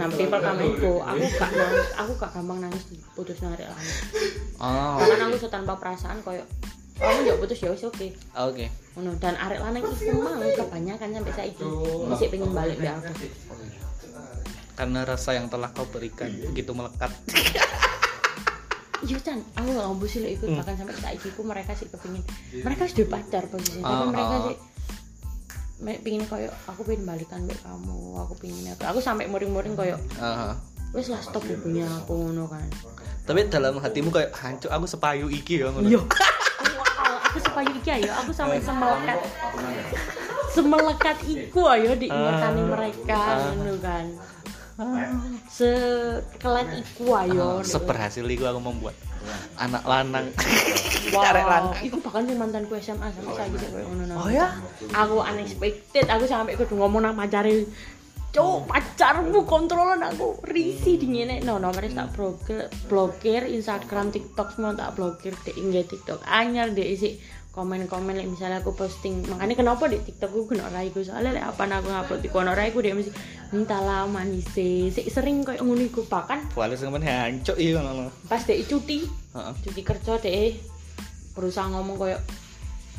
[0.00, 3.96] nah people comment ku aku gak nangis aku gak gampang nangis putus nang arek lanang.
[4.64, 4.96] Oh.
[4.96, 6.44] Bahkan aku tanpa perasaan koyo
[7.00, 8.08] kamu nggak putus ya wis oke.
[8.32, 8.68] Oke.
[8.96, 11.64] Ngono dan arek lanang iku mang kebanyakan sampai saiki.
[12.08, 13.12] Masih pengen balik mbek aku
[14.78, 17.10] karena rasa yang telah kau berikan begitu melekat.
[19.00, 19.40] Iya Chan.
[19.56, 22.20] Aku gak ngomong sih lo ikut bahkan sampai saiki ku mereka sih kepingin.
[22.52, 24.40] Mereka sudah pacar posisinya tapi Ah, mereka ah.
[24.44, 24.56] sih
[26.04, 28.92] pingin koyo aku pengen balikan mbek kamu aku pengen apa.
[28.92, 30.52] Aku sampai muring-muring koyo Ah.
[30.92, 32.68] wes lah stop hubungnya aku ngono kan.
[33.24, 35.88] Tapi dalam hatimu kayak hancur aku sepayu iki ya ngono.
[35.88, 36.00] Iya.
[36.04, 39.18] Wow aku supaya iki ayo aku sampai semelekat.
[40.50, 44.04] semelekat iku ayo di ingatan mereka ngono kan
[45.50, 47.60] sekelat iku ayo.
[47.60, 48.96] Ah, seberhasil itu aku membuat
[49.60, 50.26] anak lanang.
[51.10, 51.74] Wow, arek lanang.
[51.82, 54.14] iku bahkan sing mantanku SMA sampai saiki sik koyo ngono.
[54.14, 54.52] Oh ya?
[54.94, 57.66] Aku unexpected, aku sampai kudu ngomong nang pacare.
[58.30, 64.94] Cuk, pacarmu kontrolan aku risih dingene no nomornya tak blokir blokir Instagram TikTok semua tak
[64.94, 66.22] blokir dek nggak TikTok.
[66.30, 67.18] Anyar dek isi
[67.50, 71.66] komen-komen like, misalnya aku posting makanya kenapa di TikTok gue kena raiku soalnya like, apa
[71.66, 73.10] aku ngupload di kono raiku dia mesti
[73.50, 77.82] minta lama nih sih sering kayak ngono iku bahkan Walau hancur iya
[78.30, 79.02] pas dek cuti
[79.34, 79.54] Heeh.
[79.66, 80.54] cuti kerja deh
[81.34, 82.18] berusaha ngomong koyo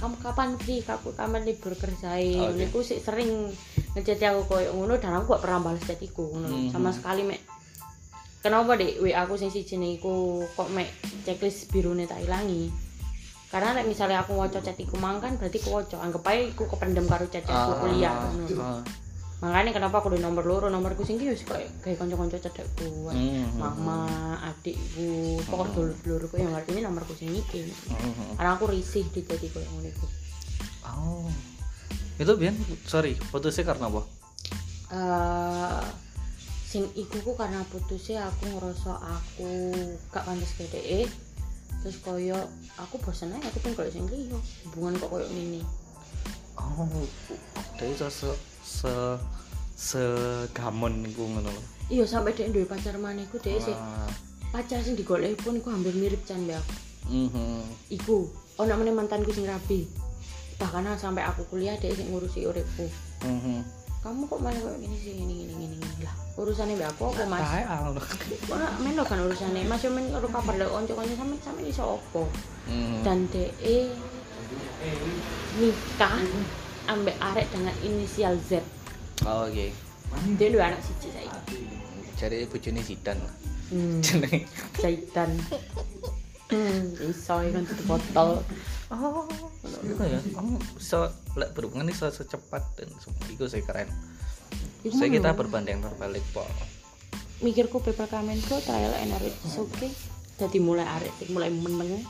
[0.02, 0.82] kamu kapan sih?
[0.82, 2.58] Kamu kapan libur kerjain?
[2.58, 2.82] Okay.
[2.82, 3.54] sih sering
[3.94, 6.50] ngechat aku koyo ngono dan aku gak pernah balas chatiku ngono.
[6.50, 6.74] Mhm.
[6.74, 7.38] sama sekali mek.
[8.42, 10.90] Kenapa deh WA aku sing siji niku kok mek
[11.22, 12.74] checklist birune tak ilangi
[13.52, 16.00] karena nek misalnya aku waca chatiku mang kan berarti ku waca.
[16.00, 18.16] Anggap aja aku kependem karo chat chatku kuliah.
[18.32, 18.82] ngono Ah.
[19.42, 20.70] makanya kenapa aku di nomor loro?
[20.70, 23.58] Nomorku sing ki wis kayak kayak kanca-kanca cedekku Mhm.
[23.58, 24.06] mama
[24.46, 27.74] adikku pokok dulur-dulurku yang artinya nomorku sing iki.
[27.90, 28.38] Mhm.
[28.38, 30.06] karena aku risih di jadi koyo ngono iku.
[30.86, 31.26] Oh.
[32.22, 32.54] Itu Bian
[32.86, 34.02] sorry putusnya karena apa?
[34.94, 35.84] Eh,
[36.70, 39.50] sing iku ku karena putusnya aku ngerasa aku
[40.14, 41.10] gak pantas ke DE
[41.80, 42.38] terus koyo
[42.76, 45.64] aku bosan aja aku pengen koyo sing liya hubungan kok koyo ini
[46.60, 47.08] oh
[47.80, 48.30] dari se se
[48.62, 48.92] se
[49.82, 51.50] segamon iku ngono.
[51.50, 54.06] Lho iya sampai dia duwe pacar mana iku dia sih Ah.
[54.54, 56.74] pacar sing digoleki pun iku hampir mirip can mbak aku.
[57.10, 57.66] Mhm.
[57.90, 58.30] iku
[58.62, 59.90] ono meneh mantanku sing rabi.
[60.62, 62.86] Bahkan sampai aku kuliah dia sing ngurusi uripku.
[63.26, 63.81] Mhm.
[64.02, 66.04] Kamu kok malah kayak gini sih gini gini gini gini.
[66.06, 67.94] Lah urusannya mbak aku apa mas al.
[68.50, 69.62] Ora men lo kan urusannya.
[69.70, 72.26] Mas yo men karo kabar lek onco-onco sampe sampe iso opo
[72.66, 73.02] Mhm.
[73.06, 73.94] dan DE
[75.62, 76.18] nikah
[76.90, 78.62] ambek arek dengan inisial Z.
[79.22, 79.70] Oh, oke
[80.36, 81.60] dia dua anak siji saiki
[82.20, 83.18] cari bojone Zidan
[83.72, 84.00] hmm,
[84.76, 85.32] Zaidan
[86.52, 88.30] hmm, iso kan tutup botol
[88.92, 89.26] oh
[89.80, 90.20] itu ya.
[90.36, 92.92] Kamu bisa lek berhubungan bisa secepat dan
[93.32, 93.90] itu saya keren.
[94.84, 95.40] Iku saya kita ngono.
[95.40, 96.44] berbanding terbalik po
[97.42, 99.34] mikirku people kamenku trial and error.
[99.46, 99.92] Is okay.
[100.38, 102.02] Jadi mulai arek mulai meneng.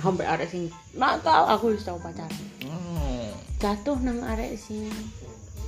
[0.00, 2.32] Sampai arek sing nakal aku wis tau pacaran.
[2.64, 3.32] Hmm.
[3.56, 4.88] jatuh nang arek sing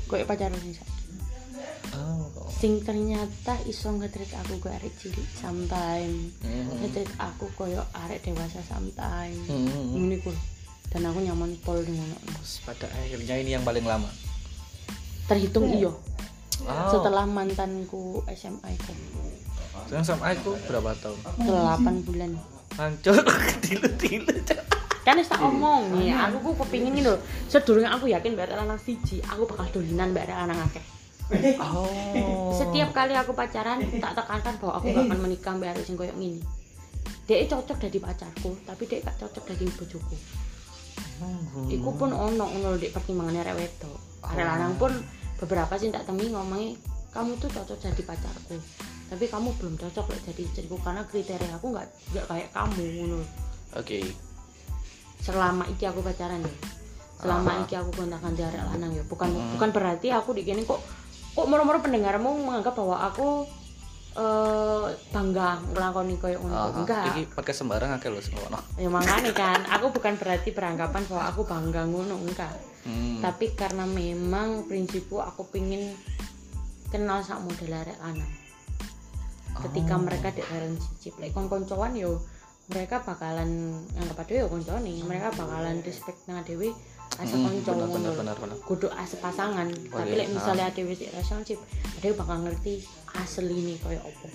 [0.08, 0.76] koyo pacaran sing
[1.96, 2.28] oh.
[2.52, 6.32] sing ternyata iso ngetrit aku ke arek cilik sometime.
[6.44, 6.80] Hmm.
[6.80, 9.36] ngetrit aku koyo arek dewasa sometime.
[9.48, 9.96] Hmm.
[9.96, 10.32] ini ku
[10.88, 14.08] dan aku nyaman pol dengan Terus pada akhirnya ini yang paling lama?
[15.28, 15.92] Terhitung iyo.
[16.58, 16.90] Oh.
[16.90, 18.90] setelah mantanku SMA itu
[19.86, 21.18] sekarang sama aku berapa tahun?
[21.38, 22.34] 8 bulan.
[22.74, 23.14] Hancur
[23.62, 24.34] dilu dilu
[25.06, 26.02] kan tak omong.
[26.02, 30.10] Nih aku ku kepingin ini loh sedurunge aku yakin mbak lanang siji aku bakal dolinan
[30.10, 30.82] mbak lanang akeh.
[31.62, 32.50] Oh.
[32.58, 36.42] Setiap kali aku pacaran tak tekankan bahwa aku gak akan menikah mbak sing koyo ngini
[37.28, 40.16] dia cocok jadi pacarku tapi dia gak cocok jadi bojoku
[41.18, 41.66] Hmm.
[41.66, 43.98] iku pun ono ngono di pertimbangannya arek wedok.
[44.22, 44.92] Arek lanang pun
[45.38, 46.78] beberapa sih tak temi ngomongnya
[47.14, 48.58] kamu tuh cocok jadi pacarku
[49.08, 53.20] tapi kamu belum cocok lek jadi istriku karena kriteria aku nggak nggak kayak kamu ngono
[53.74, 53.98] oke.
[55.18, 56.54] Selama iki aku pacaran ya
[57.18, 57.62] selama Ah.
[57.66, 60.78] iki aku kontakan di arek lanang ya bukan bukan berarti aku di kok
[61.34, 63.42] kok moro-moro pendengarmu menganggap bahwa aku
[64.18, 66.54] eh bangga ngelakoni koyo ngono.
[66.54, 67.04] Ah, enggak.
[67.14, 68.58] iki pakai sembarang akeh lho ngono.
[68.74, 72.54] Ya makanya kan aku bukan berarti beranggapan bahwa aku bangga ngono enggak.
[72.78, 73.20] Hmm.
[73.20, 75.92] tapi karena memang prinsipku aku pingin
[76.88, 78.32] kenal sak model arek lanang.
[79.58, 80.00] Ketika Oh.
[80.00, 82.16] mereka di relationship like kon koncoan yo
[82.68, 86.70] mereka bakalan anggap adewe yo koncoan nih mereka bakalan respect nang adewe
[87.18, 88.10] asa Hmm, konco ngono.
[88.62, 89.68] kudu ase pasangan.
[89.68, 91.58] Tapi Oke, lek misalnya adewe di relationship
[91.98, 92.80] adewe bakal ngerti
[93.16, 94.28] asli nih koyo opo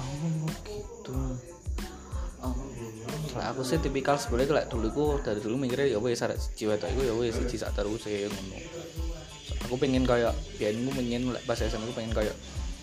[0.00, 1.12] Oh gitu.
[2.40, 2.56] Oh.
[3.36, 6.80] Lah aku sih tipikal sebenarnya kalau dulu aku dari dulu mikirnya ya wes arek jiwa
[6.80, 8.58] itu ya wes siji sak terus ya ngono.
[9.68, 12.32] Aku pengen kayak biyen aku pengen lek pas SMA aku pengen kayak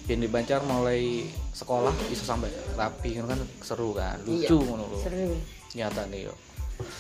[0.06, 1.26] biyen di Banjar mulai
[1.58, 4.98] sekolah bisa sampai rapi kan seru kan, lucu ngono lho.
[5.02, 5.36] seru
[5.74, 6.34] Nyata nih yo.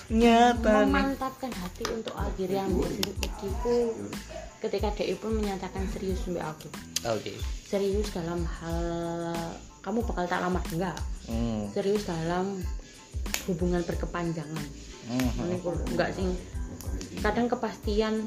[0.08, 3.94] Nyata memantapkan hati untuk akhirnya ambil sing iki ku
[4.58, 6.68] ketika dia pun menyatakan serius mbak aku
[7.14, 7.38] Oke.
[7.68, 8.82] serius dalam hal
[9.86, 10.98] kamu bakal tak lamar enggak?
[11.30, 11.70] Hmm.
[11.76, 12.58] serius dalam
[13.46, 14.66] hubungan berkepanjangan.
[15.08, 15.30] Hmm.
[15.46, 16.34] ini ku enggak sing
[17.22, 18.26] kadang kepastian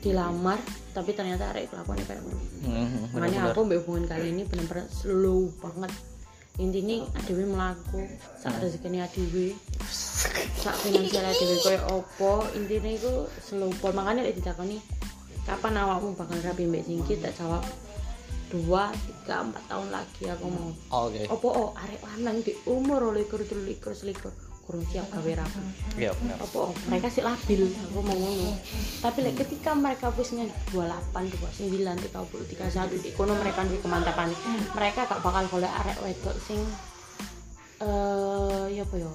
[0.00, 0.58] dilamar
[0.92, 5.46] tapi ternyata arek kelakuannya kayak ngono Hmm, makanya aku mbak hubungan kali ini bener-bener slow
[5.62, 5.92] banget
[6.56, 8.00] intinya adewe melaku
[8.40, 9.46] saat rezeki adewe.
[10.62, 12.44] Sak finansial adewe koyo opo.
[12.56, 13.12] Intinya itu
[13.80, 14.80] pol makanya lek ditakoni
[15.46, 17.62] kapan awakmu bakal rapi mbak singkit tak jawab
[18.50, 20.70] dua tiga empat tahun lagi aku mau.
[21.06, 21.22] Oke.
[21.30, 24.34] opo oh arek lanang di umur likur likur selikur
[24.66, 25.62] kurang siap gawe rapi.
[25.94, 26.42] Iya benar.
[26.42, 28.58] apa oh, mereka sih labil aku mau ngomong.
[28.98, 31.14] Tapi like, ketika mereka wishnya 28,
[31.62, 34.34] 29, 30, 31 di kono mereka duwe kemantapan.
[34.74, 36.58] Mereka gak bakal golek arek wedok sing
[37.78, 39.12] eh ya apa ya?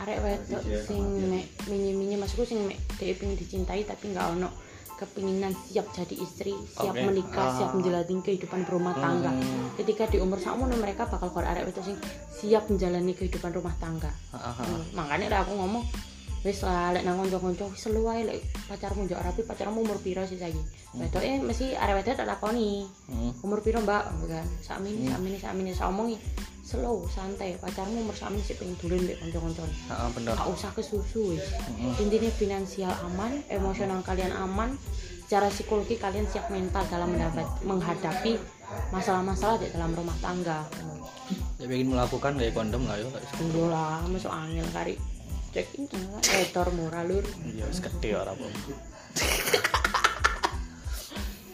[0.00, 4.63] Arek wedok sing mek minyi-minyi maksudku sing mek dia pengen dicintai tapi nggak ono
[4.94, 7.02] kepinginan siap jadi istri siap Oke.
[7.02, 7.54] menikah Ah.
[7.54, 9.74] siap menjalani kehidupan berumah tangga Hmm.
[9.74, 11.96] ketika di umur sakmono mereka bakal golek arek wedok sing
[12.30, 14.64] siap menjalani kehidupan rumah tangga Ah, ah, ah.
[14.64, 15.84] Hmm, makanya aku ngomong
[16.44, 20.28] wis lah lek nang kanca-kanca wis selu wae lek pacarmu njok rapi pacarmu umur piro
[20.28, 20.60] sih saiki?
[20.92, 22.84] Wedoke mesti arek wedok tak lakoni.
[23.08, 23.32] Hmm.
[23.40, 24.12] umur piro mbak?
[24.28, 26.20] Kan sakmini sakmini sakmini sak omongi
[26.60, 27.56] slow santai.
[27.56, 30.36] Pacarmu umur sakmini sih pengen dulin mbek kanca-kanca ah, benar.
[30.36, 31.48] gak usah kesusu wis.
[31.80, 31.96] Mm-mm.
[32.04, 34.76] intinya finansial aman emosional kalian aman
[35.24, 38.36] secara psikologi kalian siap mental dalam mendapat menghadapi
[38.92, 40.60] masalah-masalah di dalam rumah tangga.
[41.56, 43.08] Ya ingin melakukan kayak kondom lah yo.
[43.40, 45.00] Iya lah, masuk angin kari
[45.54, 45.86] cek ini
[46.18, 48.42] editor murah lur Iya, wis gede ora apa.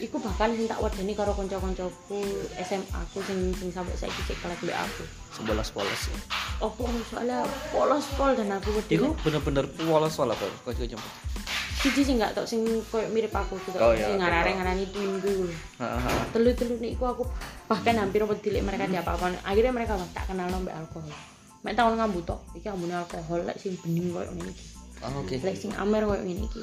[0.01, 2.25] Iku bahkan tak wedeni karo kanca-kancaku
[2.65, 5.05] SMA aku sing sing sampai saiki sik kelas mbek aku.
[5.37, 6.09] Sebelas polos.
[6.09, 6.17] ya.
[6.65, 8.97] Opo soalnya polos pol dan aku wedi.
[8.97, 11.13] Iku bener-bener polos soalnya kok kok juga jemput.
[11.85, 13.77] Siji sing gak tok sing koyo mirip aku gitu.
[13.77, 14.57] Oh, iya, sing ngarare tau.
[14.65, 15.53] ngarani twinku.
[15.77, 16.17] Heeh.
[16.33, 17.29] Telu-telu niku aku
[17.69, 19.45] bahkan hampir wedi mereka diapa-apa.
[19.45, 21.13] Akhirnya mereka tak kenal mbek alkohol.
[21.61, 24.67] Mek tahun ngambu tok, iki ambune alkohol lek sing bening koyo ngene iki.
[25.05, 25.35] Oh, oke.
[25.45, 26.63] Lek sing amer koyo ngene iki.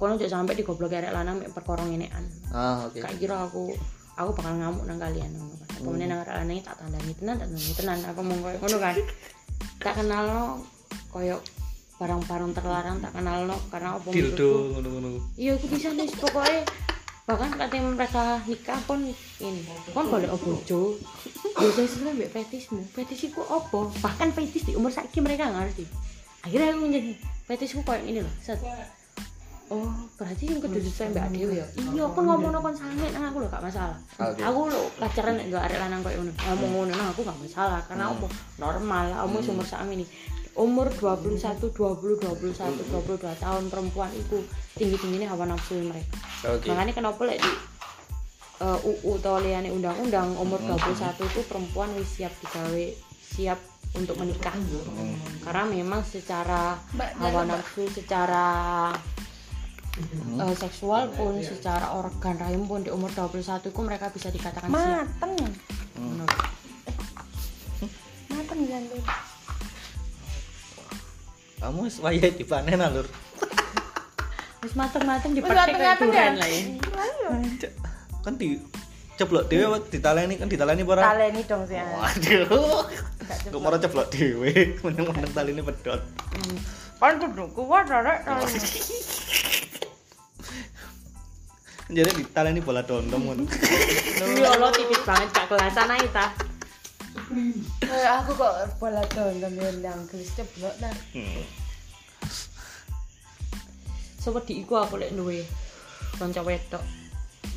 [0.00, 2.24] Kono jek sampe digoblok arek lanang mek perkara ngenean.
[2.52, 3.04] Ah, oke.
[3.04, 3.76] Kak kira aku
[4.16, 5.68] aku bakal ngamuk nang kalian ngono kan.
[5.76, 8.78] Apa meneh nang arek lanang tak tandani tenan tak tandani tenan aku mau koyo ngono
[8.80, 8.96] kan.
[9.84, 10.42] Tak kenal no
[11.12, 11.36] koyo
[11.96, 15.36] barang-barang terlarang tak kenal no karena apa Dildo ngono-ngono.
[15.36, 16.64] Iya aku bisa nih pokoknya
[17.26, 19.02] bahkan katanya mereka nikah pun
[19.42, 20.94] ini kon boleh bojo
[21.56, 23.80] biasanya sebenarnya mbak fetismu fetis iku apa?
[24.04, 25.84] Bahkan fetis di umur saiki mereka nggak ngerti.
[26.44, 27.10] Akhirnya aku jadi
[27.46, 28.58] petisku kayak ini loh set
[29.66, 31.66] oh berarti yang keduduk saya mbak Dewi ya?
[31.74, 33.98] Iya aku ngomong nonton sange nah aku loh gak masalah.
[34.18, 36.32] Aku lo pacaran gak ada lanang kayak ngono.
[36.38, 38.30] Ngomong ngono nah aku gak masalah karena aku
[38.62, 40.06] normal umur umur saat ini.
[40.56, 44.40] Umur 21 20 21 22 tahun perempuan itu
[44.78, 46.16] tinggi tingginya hawa nafsu mereka.
[46.46, 46.70] Oke.
[46.70, 47.52] makanya kenapa lek di
[48.60, 52.86] uh, UU atau liane undang-undang umur 21 itu perempuan wis siap digawe
[53.20, 53.58] siap
[53.96, 54.52] untuk menikah.
[55.44, 56.76] Karena memang secara
[57.20, 58.44] hawa nafsu secara
[60.40, 65.08] uh, seksual pun secara organ rahim pun di umur 21 itu mereka bisa dikatakan siap.
[65.20, 65.52] Mateng.
[65.96, 66.54] Menurut-
[68.26, 69.04] mateng jantung
[71.56, 73.08] Kamu wayahe dipanen ah, Lur.
[74.60, 77.70] wis mateng-mateng dipetik kayak ya durian lah ya.
[78.26, 78.58] Kan di
[79.14, 81.02] ceblok dhewe apa ditaleni kan ditaleni apa ora?
[81.14, 82.84] taleni dong sih Waduh.
[83.48, 84.50] Kok mau ceblok dhewe,
[84.84, 86.02] meneng-meneng talene pedot.
[86.98, 88.26] kan kudu kuat rek
[91.86, 93.44] Jadi ditaleni bola dondong ngono.
[94.34, 96.26] ya Allah tipis banget gak kelasan aja ta
[97.86, 101.46] Eh, aku kok bola dondong yang gelis ceblok dah Hmm.
[104.18, 105.46] sewedi iku aku lek duwe
[106.18, 106.82] kanca wedok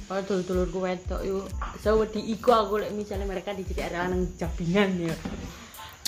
[0.09, 1.45] kalau dulur-dulurku wedok yo
[1.77, 5.13] sewedi iku aku lek misalnya mereka dijadi ada nang jabingan ya.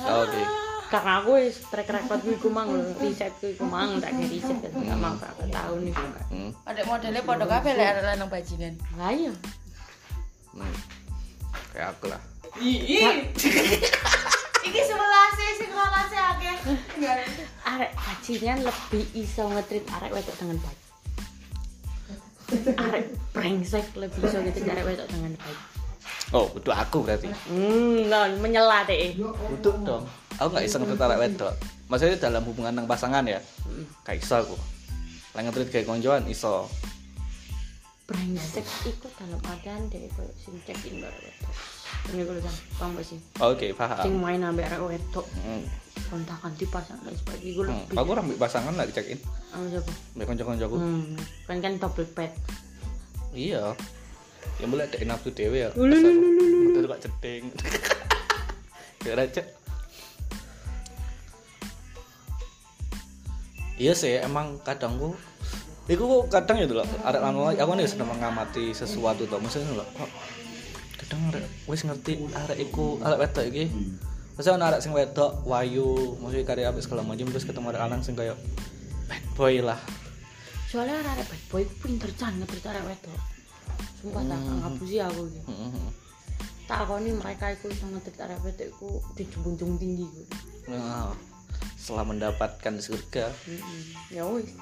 [0.01, 0.41] Oke.
[0.89, 2.97] karena aku wis track record iku mang lho.
[2.97, 6.51] Risetku iku mang tak kayak riset kan gak mang berapa tahun iku kan Hmm.
[6.65, 8.73] ada modelnya podo kabeh lek ada lanang bajingan.
[8.97, 9.31] Lah iya.
[10.57, 10.75] Hmm.
[11.71, 12.21] Kayak aku lah.
[14.67, 16.57] iki sebelah sih sing kelasnya akeh.
[17.69, 20.90] Arek bajingan lebih iso ngetrit arek wedok dengan baik
[22.77, 25.59] arek brengsek lebih iso ngetrit arek wedok dengan baik
[26.31, 27.27] Oh, butuh aku berarti.
[27.47, 30.03] hmm non menyela deh Butuh dong.
[30.39, 31.53] Aku nggak iseng ngetrit arek wedok.
[31.91, 33.35] Maksudnya dalam hubungan nang pasangan ya.
[34.07, 34.55] Kayak iso aku.
[35.35, 36.71] Lah ngetrit kayak konjoan iso.
[38.07, 41.31] brengsek itu dalam artian deh kayak sing check in wedok
[42.11, 44.19] ini gue bilang paham gak sih Oke, sing paham.
[44.19, 45.63] main ambek arek wedok Hmm.
[46.11, 47.99] Kontak ganti pasang dan sebagainya gue Hmm.
[47.99, 49.19] Aku rambut pasangan lah dicekin.
[49.55, 50.75] Anu siapa Mbak konco-koncoku.
[50.75, 51.15] hmm
[51.47, 52.31] kan kan double pet
[53.31, 53.75] Iya.
[54.59, 55.69] Ya mulai ada nafsu dewe ya.
[55.71, 57.43] Itu kok jeding.
[59.01, 59.41] Ya aja.
[63.81, 65.17] Iya sih, emang kadang gua
[65.89, 69.89] Iku kok kadang ya dulu, arek lanang aku nih sedang mengamati sesuatu tuh, maksudnya kok
[71.01, 73.65] kadang wis ngerti arek iku arek wedok iki.
[74.41, 78.01] Maksudnya ana arek sing wedok wayu, maksudnya karya apa segala macam terus ketemu arek lanang
[78.01, 78.33] sing kayak
[79.05, 79.77] bad boy lah.
[80.65, 83.21] soalnya arek bad boy ku pinter ngetrit arek wedok.
[84.01, 85.45] Sumpah tak ngapusi aku gitu
[86.65, 90.25] tak aku nih mereka iku iso ngetrit arek wedok iku di junjung tinggi gue
[90.73, 91.13] Nah,
[91.77, 93.29] setelah mendapatkan surga.
[94.09, 94.57] Ya wis.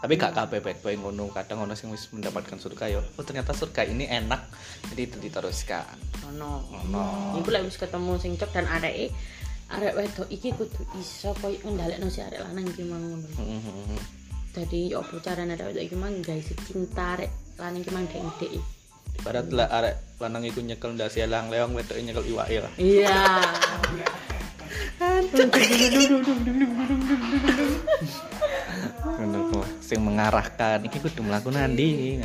[0.00, 3.52] Tapi gak kabeh bad boy ngono kadang ono sing wis mendapatkan surga yo oh ternyata
[3.52, 4.48] surga ini enak
[4.92, 5.96] jadi itu diteruskan.
[6.32, 7.04] Ono ono
[7.36, 9.12] iku lek wis ketemu sing cok dan areke
[9.70, 13.28] arek wedok iki kudu iso koyo ngendhalekno si arek lanang iki mang ngono.
[13.38, 13.98] Mhm.
[14.50, 18.58] dadi yo apa carane arek wedok iki mang si cinta arek lanang iki mang dek-dek
[19.54, 23.20] lah arek lanang iku nyekel ndase lang leong wedok nyekel iwake lah iya
[29.20, 32.20] ngono kok sing mengarahkan iki kudu mlaku nandi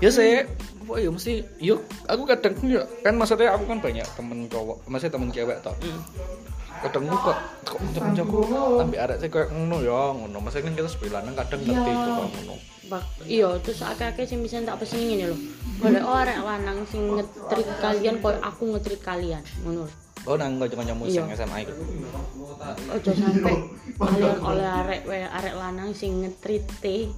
[0.00, 0.44] ya sih
[0.86, 5.14] apa ya mesti yuk aku kadang ya kan maksudnya aku kan banyak temen cowok maksudnya
[5.18, 5.74] temen cewek toh
[6.86, 8.36] kadang aku kok kok mencoba
[8.86, 12.10] ambil arek sih kayak ngono ya ngono maksudnya kan kita sebelah lanang kadang ngerti itu
[12.14, 12.54] kok ngono
[13.26, 15.36] iya terus akeh-akeh sing bisa tak pesen ngene lho
[15.82, 20.05] golek oh arek lanang sing ngetrit kalian koyo aku ngetrit kalian ngono.
[20.26, 21.38] Oh nang kanca-kancamu sing Iya.
[21.38, 21.72] SMA iku
[22.92, 23.52] ojo sampe
[23.94, 27.10] kalian oleh arek we arek lanang sing ngetrite.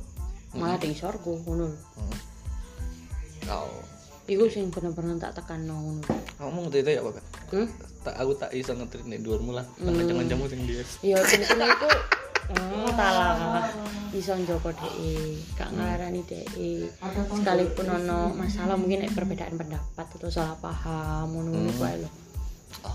[0.57, 1.79] Malah di isorku ngono lho.
[3.53, 3.81] oh.
[4.29, 6.05] Iku sing bener-bener tak tekan ngono
[6.39, 7.67] ngerti itu ya apa kan hmm?
[8.07, 9.67] tak aku tak iso ngetrit nih dhuwurmu lah.
[9.67, 11.91] Tak kanca-kancamu sing dia iya sing iku
[12.49, 13.69] Hmm, talah
[14.17, 14.97] iso njogo dhek
[15.53, 16.49] gak ngarani dhek
[17.29, 22.09] sekalipun ono masalah mungkin nek perbedaan pendapat atau salah paham ngono-ngono kuwi lho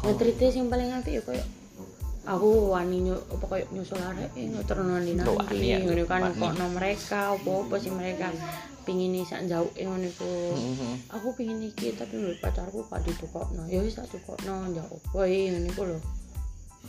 [0.03, 1.43] ngetrite sing paling apik ya koyo
[2.23, 5.11] aku wani nyu apa koyo nyusul arek eh ngeterno nanti
[5.83, 8.31] ngono kan kokno mereka apa-apa sih mereka.
[8.83, 11.07] Pingin sak jauhe ngono iku Mhm.
[11.07, 15.67] aku pingin iki tapi menurut pacarku gak ditukokno ya wis tak tukokno jauh wae ngono
[15.71, 15.99] iku lho.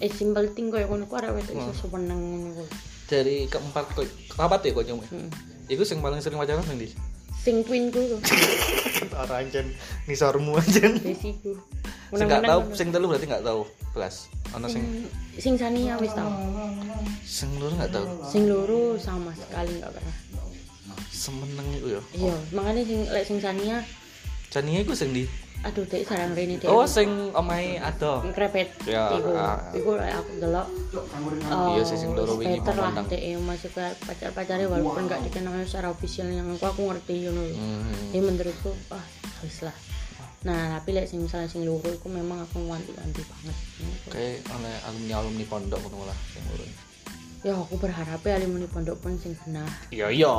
[0.02, 2.64] Eh simple thing koyo ngono ku arek wedok iso seneng ngono ku.
[3.06, 5.30] Dari keempat kok kapat ya kancamu Hmm.
[5.70, 6.90] Iku sing paling sering pacaran ndi?
[7.44, 8.20] Sing twinku tuh.
[9.12, 9.68] Ora anjen.
[10.08, 10.96] Nisormu anjen.
[11.04, 11.52] desiku
[12.14, 14.32] Sing gak tahu, sing telu berarti gak tahu belas.
[14.54, 14.86] ana sing
[15.34, 16.30] sing Sania wis tau.
[17.26, 20.16] Sing loro nggak tahu sing loro sama sekali nggak pernah.
[21.10, 22.02] Semeneng itu ya.
[22.14, 23.82] Iya makanya sing lek sing Sania
[24.54, 25.26] Jania iku sing di
[25.64, 26.68] aduh dek sarang rene dek.
[26.68, 28.68] Oh sing omahe ado krepet.
[28.84, 29.32] Ya, iku.
[29.72, 30.68] Iku aku delok
[31.74, 35.88] Iya sih, sing loro wingi lah dek masih ke pacar pacarnya walaupun nggak dikenal secara
[35.90, 37.42] official yang aku aku ngerti know.
[37.42, 38.12] Hmm.
[38.12, 39.04] ya menurutku ah
[39.42, 39.74] wis lah.
[40.44, 43.56] Nah tapi lek sing misalnya sing loro iku memang aku wanti-wanti banget.
[44.12, 46.93] Kayak oleh alumni alumni pondok ngono lah sing loro
[47.44, 49.68] ya aku berharap ya alumni pondok pun sing kena.
[49.92, 50.32] Iya iya.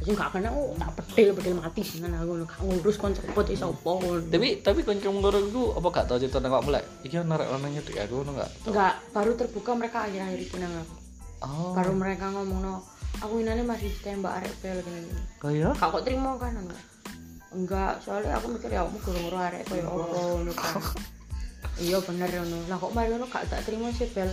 [0.00, 2.48] Jadi gak kena oh tak pedil pedil mati dengan aku.
[2.48, 4.00] Gak ngurus konco pot iso opo
[4.32, 7.76] tapi tapi kancamu loro iku apa gak tau cerita nang mulai iki ana rek lanang
[7.76, 10.96] nyedek aku ngono gak enggak baru terbuka mereka akhir-akhir itu nang aku.
[11.44, 11.76] Oh.
[11.76, 12.74] Baru mereka ngomong no
[13.20, 16.82] aku ini masih tembak arek pel gini gini kaya kak kok terima kan enggak?
[17.52, 20.80] Enggak soalnya aku mikir ya aku guru nguru arek kaya opo ngono kan.
[21.76, 22.56] Iya bener ngono.
[22.72, 24.32] Lah kok mari ngono gak tak terima sih bel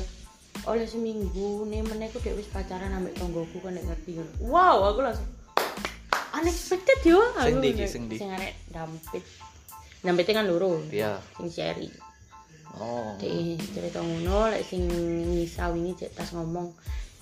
[0.63, 4.31] oleh seminggu nih meneh aku dek wis pacaran ambek tonggoku kan nek ngerti ngono.
[4.47, 5.27] wow aku langsung
[6.33, 7.89] unexpected yo aku Sing iki, bener.
[7.89, 8.15] sing ndi?
[8.17, 9.23] sing arek dampit
[10.03, 11.87] dampitnya kan loro iya sing seri
[12.79, 14.87] oh Dek cerita ngono lek sing
[15.29, 16.71] Nisa wingi cek tas ngomong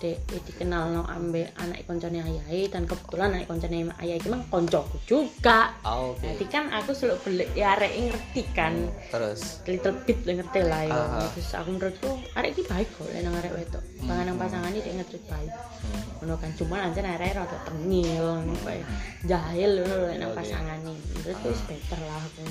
[0.02, 0.18] dek
[0.50, 5.78] dikenal no ambek anak koncone ayahe dan kebetulan anak koncone ayah iki mang koncoku juga.
[5.86, 8.74] Oh, oke Jadi kan aku selalu beli ya arek ngerti kan
[9.14, 10.98] terus little bit ngerti lah ya.
[10.98, 11.30] Ah.
[11.38, 13.84] Terus aku menurutku arek iki baik kok lek nang arek wedok.
[14.02, 15.54] Pangan nang pasangan iki ngerti baik.
[15.54, 16.02] Hmm.
[16.26, 18.28] Ngono kan cuma aja arek rada tengil
[18.66, 18.86] kayak
[19.30, 20.38] jahil ngono lek nang Oke.
[20.42, 20.94] pasangane.
[20.98, 22.42] Menurutku wis better lah aku.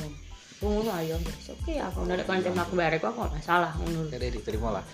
[0.60, 4.06] Aku ngono ayo oke aku nek kancem aku barek aku gak masalah ngono.
[4.12, 4.84] jadi diterima lah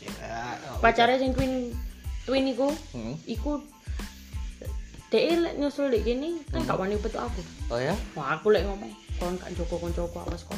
[0.00, 1.70] Gila Pacare sing twin
[2.24, 3.14] twin iku Hmm.
[3.28, 3.60] iku
[5.10, 7.42] dek lek nyusul dek gini kan gak wani betul aku.
[7.74, 10.56] oh ya Wah aku lek ngomong kon gak joko koncoku awas kon.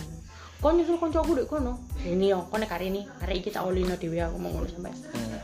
[0.61, 1.80] Kon nyusul koncoku dek kono.
[2.05, 4.93] Ini yo kon nek hari ini hari iki tak olino dhewe aku mau ngono sampe.
[4.93, 5.40] Hmm.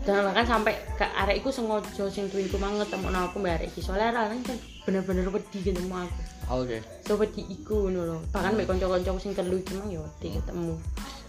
[0.00, 3.80] Dan bahkan sampai ke arek iku sengaja sing twinku mang ketemu aku mbak arek iki.
[3.80, 6.20] Soalnya kan bener-bener wedi ketemu aku.
[6.50, 6.78] oke
[7.08, 8.16] So wedi iku ngono lho.
[8.28, 10.76] Bahkan mbek kanca-kancaku sing telu iki mang yo wedi ketemu.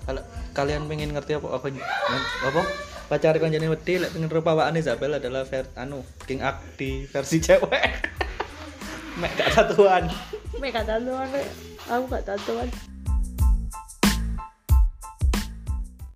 [0.05, 0.23] Kalau
[0.57, 1.67] kalian pengen ngerti apa apa
[2.47, 2.61] apa
[3.11, 7.83] pacar kancane wedi lek pengen rupa awakane Isabel adalah ver, anu King Akdi versi cewek
[9.19, 10.07] mek gak tatuan
[10.61, 11.25] Mek gak tatuan.
[11.89, 12.69] Aku gak tatuan.